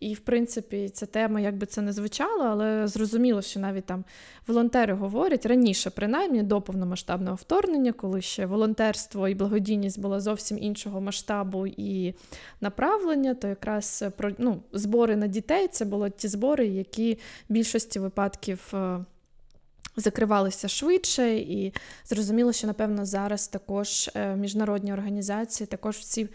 [0.02, 4.04] І, в принципі, ця тема, як би це не звучало, але зрозуміло, що навіть там
[4.48, 11.02] волонтери говорять раніше, принаймні до повномасштабного вторгнення, коли ще волонтерство і благодійність було зовсім іншого
[11.02, 12.14] масштабу і
[12.62, 17.14] направлення, то якраз про ну, збори на дітей це були ті збори, які
[17.50, 18.72] в більшості випадків.
[18.74, 19.06] Е,
[19.96, 21.74] закривалися швидше, і
[22.06, 26.30] зрозуміло, що напевно зараз також е, міжнародні організації також всі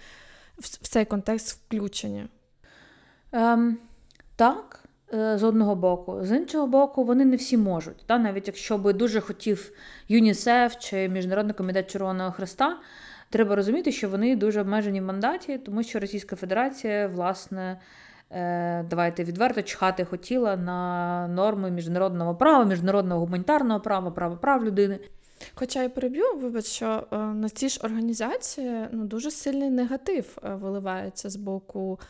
[0.59, 2.27] в цей контекст включені.
[3.33, 3.79] Ем,
[4.37, 6.19] Так, е, з одного боку.
[6.23, 8.07] З іншого боку, вони не всі можуть.
[8.07, 8.19] Та?
[8.19, 9.73] Навіть якщо би дуже хотів
[10.09, 12.77] ЮНІСЕФ чи Міжнародний комітет Червоного Христа,
[13.31, 17.81] треба розуміти, що вони дуже обмежені в мандаті, тому що Російська Федерація, власне,
[18.31, 24.99] е, давайте відверто чхати хотіла на норми міжнародного права, міжнародного гуманітарного права, права прав людини.
[25.55, 31.31] Хоча я переб'ю, вибач, що е, на ці ж організації ну, дуже сильний негатив виливається
[31.31, 32.01] з боку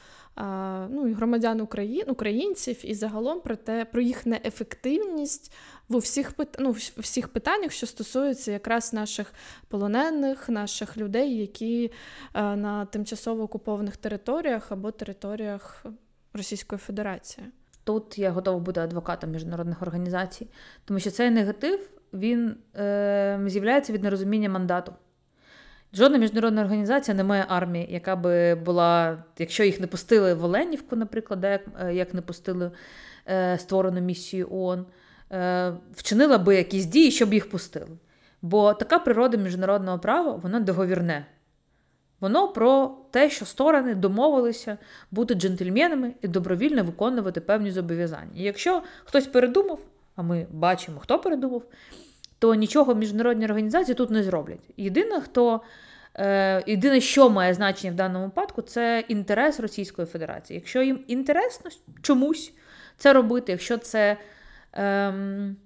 [0.88, 5.52] ну, і громадян Україн, українців, і загалом про те, про їх неефективність
[5.88, 9.32] в усіх ну, всіх питаннях, що стосуються якраз наших
[9.68, 11.92] полонених, наших людей, які
[12.34, 15.86] на тимчасово окупованих територіях або територіях
[16.34, 17.46] Російської Федерації.
[17.84, 20.48] Тут я готова бути адвокатом міжнародних організацій,
[20.84, 24.92] тому що цей негатив він е, з'являється від нерозуміння мандату.
[25.92, 30.96] Жодна міжнародна організація не має армії, яка би була, якщо їх не пустили в Оленівку,
[30.96, 32.70] наприклад, як е, як не пустили
[33.28, 34.86] е, створену місію ООН,
[35.32, 37.88] е, вчинила би якісь дії, щоб їх пустили.
[38.42, 41.26] Бо така природа міжнародного права, воно договірне.
[42.20, 44.78] Воно про те, що сторони домовилися
[45.10, 48.30] бути джентльменами і добровільно виконувати певні зобов'язання.
[48.34, 49.78] І якщо хтось передумав,
[50.16, 51.62] а ми бачимо, хто передумав,
[52.38, 54.70] то нічого міжнародні організації тут не зроблять.
[54.76, 55.60] Єдине, хто
[56.18, 60.58] Е, єдине, що має значення в даному випадку, це інтерес Російської Федерації.
[60.58, 61.70] Якщо їм інтересно
[62.02, 62.52] чомусь
[62.96, 64.16] це робити, якщо це
[64.72, 65.56] ем,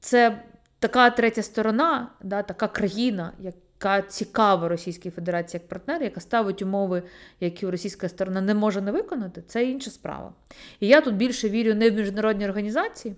[0.00, 0.42] це
[0.78, 7.02] така третя сторона, да, така країна, яка цікава Російській Федерації як партнер, яка ставить умови,
[7.40, 10.32] які російська сторона не може не виконати, це інша справа.
[10.80, 13.14] І я тут більше вірю не в міжнародні організації.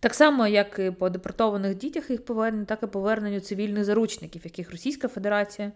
[0.00, 4.70] Так само, як і по депортованих дітях їх повернення, так і поверненню цивільних заручників, яких
[4.70, 5.72] Російська Федерація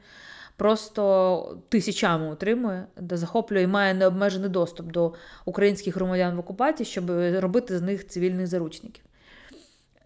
[0.57, 5.14] просто тисячами утримує, де захоплює і має необмежений доступ до
[5.45, 9.05] українських громадян в окупації, щоб робити з них цивільних заручників.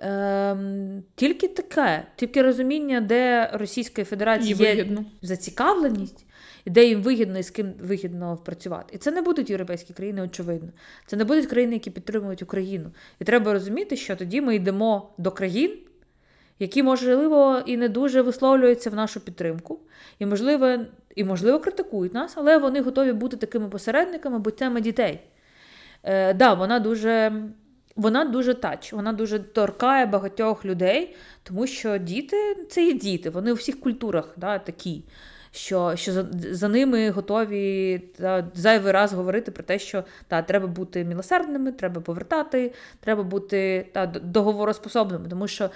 [0.01, 6.28] Ем, Тільки таке, тільки розуміння, де Російська Федерація є зацікавленість
[6.71, 8.95] де їм вигідно і з ким вигідно працювати.
[8.95, 10.69] І це не будуть європейські країни, очевидно.
[11.07, 12.91] Це не будуть країни, які підтримують Україну.
[13.21, 15.79] І треба розуміти, що тоді ми йдемо до країн,
[16.59, 19.81] які, можливо, і не дуже висловлюються в нашу підтримку,
[20.19, 20.77] і, можливо,
[21.15, 25.21] і, можливо, критикують нас, але вони готові бути такими посередниками, бо тема дітей.
[26.03, 27.33] Е, да, вона дуже.
[27.97, 33.53] Вона дуже тач, вона дуже торкає багатьох людей, тому що діти це є діти, вони
[33.53, 35.03] у всіх культурах да, такі
[35.59, 40.67] що що за, за ними готові та, зайвий раз говорити про те, що та, треба
[40.67, 45.29] бути милосердними, треба повертати, треба бути та, договороспособними.
[45.29, 45.71] Тому що,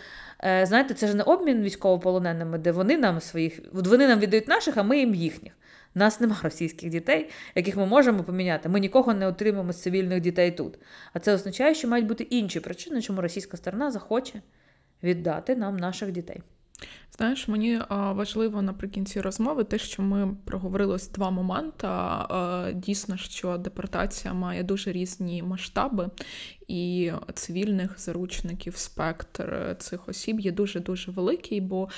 [0.44, 4.76] е, знаєте, це ж не обмін військовополоненими, де вони нам своїх, вони нам віддають наших,
[4.76, 5.52] а ми їм їхніх.
[5.94, 8.68] У нас нема російських дітей, яких ми можемо поміняти.
[8.68, 10.78] Ми нікого не отримаємо з цивільних дітей тут.
[11.12, 14.42] А це означає, що мають бути інші причини, чому російська сторона захоче
[15.02, 16.42] віддати нам наших дітей.
[17.16, 21.88] Знаєш, мені важливо наприкінці розмови те, що ми проговорили ось два моменти.
[22.74, 26.10] Дійсно, що депортація має дуже різні масштаби,
[26.68, 31.60] і цивільних заручників спектр цих осіб є дуже дуже великий.
[31.60, 31.88] Бо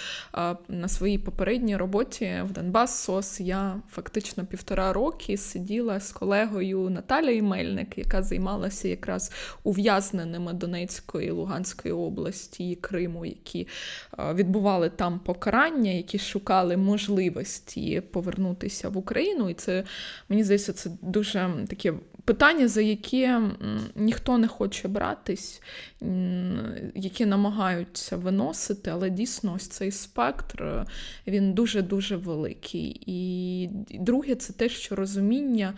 [0.69, 7.45] на своїй попередній роботі в Донбас СОС я фактично півтора роки сиділа з колегою Наталією
[7.45, 9.32] Мельник, яка займалася якраз
[9.65, 13.69] ув'язненими Донецької Луганської області і Криму, які
[14.19, 19.51] відбували там там покарання, які шукали можливості повернутися в Україну.
[19.51, 19.85] І це
[20.29, 21.95] мені здається, це дуже таке
[22.25, 23.41] питання, за яке
[23.95, 25.63] ніхто не хоче братись,
[26.95, 30.87] які намагаються виносити, але дійсно ось цей спектр
[31.27, 33.01] він дуже-дуже великий.
[33.07, 35.75] І друге, це те, що розуміння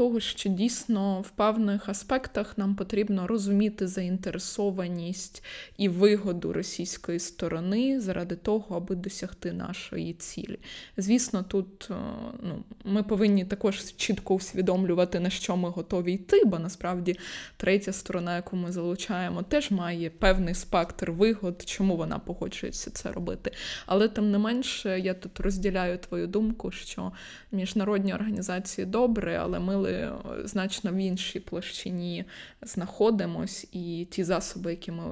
[0.00, 5.44] того, що дійсно в певних аспектах нам потрібно розуміти заінтересованість
[5.76, 10.58] і вигоду російської сторони заради того, аби досягти нашої цілі.
[10.96, 11.94] Звісно, тут е,
[12.42, 17.16] ну, ми повинні також чітко усвідомлювати, на що ми готові йти, бо насправді
[17.56, 23.50] третя сторона, яку ми залучаємо, теж має певний спектр вигод, чому вона погоджується це робити.
[23.86, 27.12] Але тим не менше, я тут розділяю твою думку, що
[27.52, 30.12] міжнародні організації добре, але ми коли
[30.44, 32.24] значно в іншій площині
[32.62, 35.04] знаходимось, і ті засоби, які ми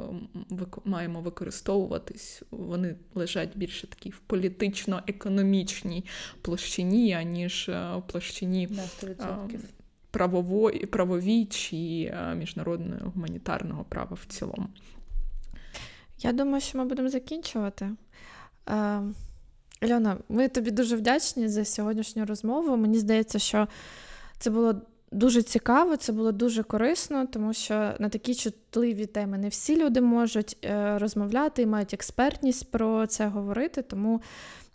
[0.85, 6.05] маємо використовуватись, вони лежать більше такі в політично-економічній
[6.43, 8.69] площині, аніж е, в площині.
[10.11, 14.69] Правової, правовій чи міжнародного гуманітарного права в цілому.
[16.19, 17.91] Я думаю, що ми будемо закінчувати.
[19.81, 22.77] Альона, ми тобі дуже вдячні за сьогоднішню розмову.
[22.77, 23.69] Мені здається, що
[24.39, 24.74] це було
[25.12, 30.01] дуже цікаво, це було дуже корисно, тому що на такі чутливі теми не всі люди
[30.01, 33.82] можуть е, розмовляти і мають експертність про це говорити.
[33.82, 34.23] Тому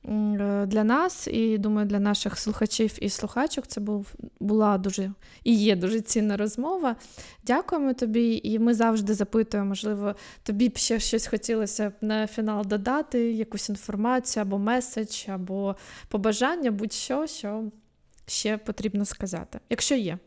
[0.05, 5.11] е, для нас і думаю, для наших слухачів і слухачок це був була дуже
[5.43, 6.95] і є дуже цінна розмова.
[7.43, 12.65] Дякуємо тобі, і ми завжди запитуємо, можливо, тобі б ще щось хотілося б на фінал
[12.65, 15.75] додати, якусь інформацію або меседж, або
[16.09, 17.63] побажання, будь-що, що
[18.27, 20.17] ще потрібно сказати, якщо є.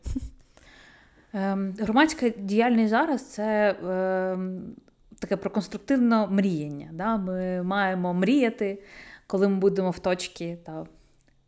[1.33, 4.75] Ем, громадська діяльність зараз це ем,
[5.19, 6.89] таке про конструктивне мріяння.
[6.93, 7.17] Да?
[7.17, 8.83] Ми маємо мріяти,
[9.27, 10.85] коли ми будемо в точці, та,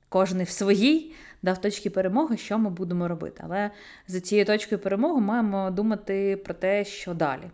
[0.09, 3.43] кожен в своїй, да, в точці перемоги, що ми будемо робити.
[3.45, 3.71] Але
[4.07, 7.49] за цією точкою перемоги маємо думати про те, що далі.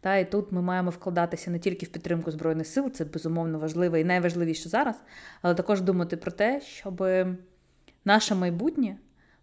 [0.00, 3.96] Та, І тут ми маємо вкладатися не тільки в підтримку Збройних сил, це безумовно важливо
[3.96, 4.96] і найважливіше зараз,
[5.42, 7.04] але також думати про те, щоб
[8.04, 8.96] наше майбутнє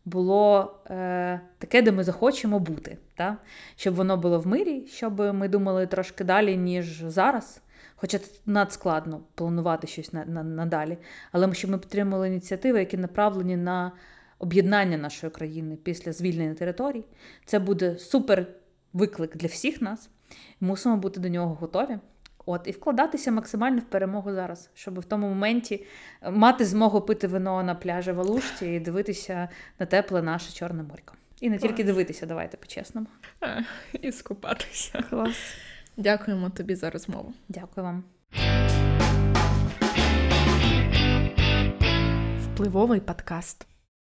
[0.05, 3.37] було е, таке, де ми захочемо бути, та?
[3.75, 7.61] щоб воно було в мирі, щоб ми думали трошки далі, ніж зараз.
[7.95, 10.89] Хоча надскладно планувати щось надалі.
[10.91, 10.97] На,
[11.31, 13.91] Але щоб ми підтримували ініціативи, які направлені на
[14.39, 17.05] об'єднання нашої країни після звільнення територій.
[17.45, 18.47] Це буде супер
[18.93, 20.09] виклик для всіх нас.
[20.61, 21.99] Мусимо бути до нього готові.
[22.49, 25.85] От, І вкладатися максимально в перемогу зараз, щоб в тому моменті
[26.21, 29.49] е, мати змогу пити вино на пляжі в Алушці і дивитися
[29.79, 31.13] на тепле наше Чорне морько.
[31.41, 33.07] І не тільки дивитися, давайте по-чесному.
[34.01, 35.03] І скупатися.
[35.09, 35.55] Клас.
[35.97, 37.33] Дякуємо тобі за розмову.
[37.49, 38.03] Дякую вам.
[42.53, 43.67] Впливовий подкаст.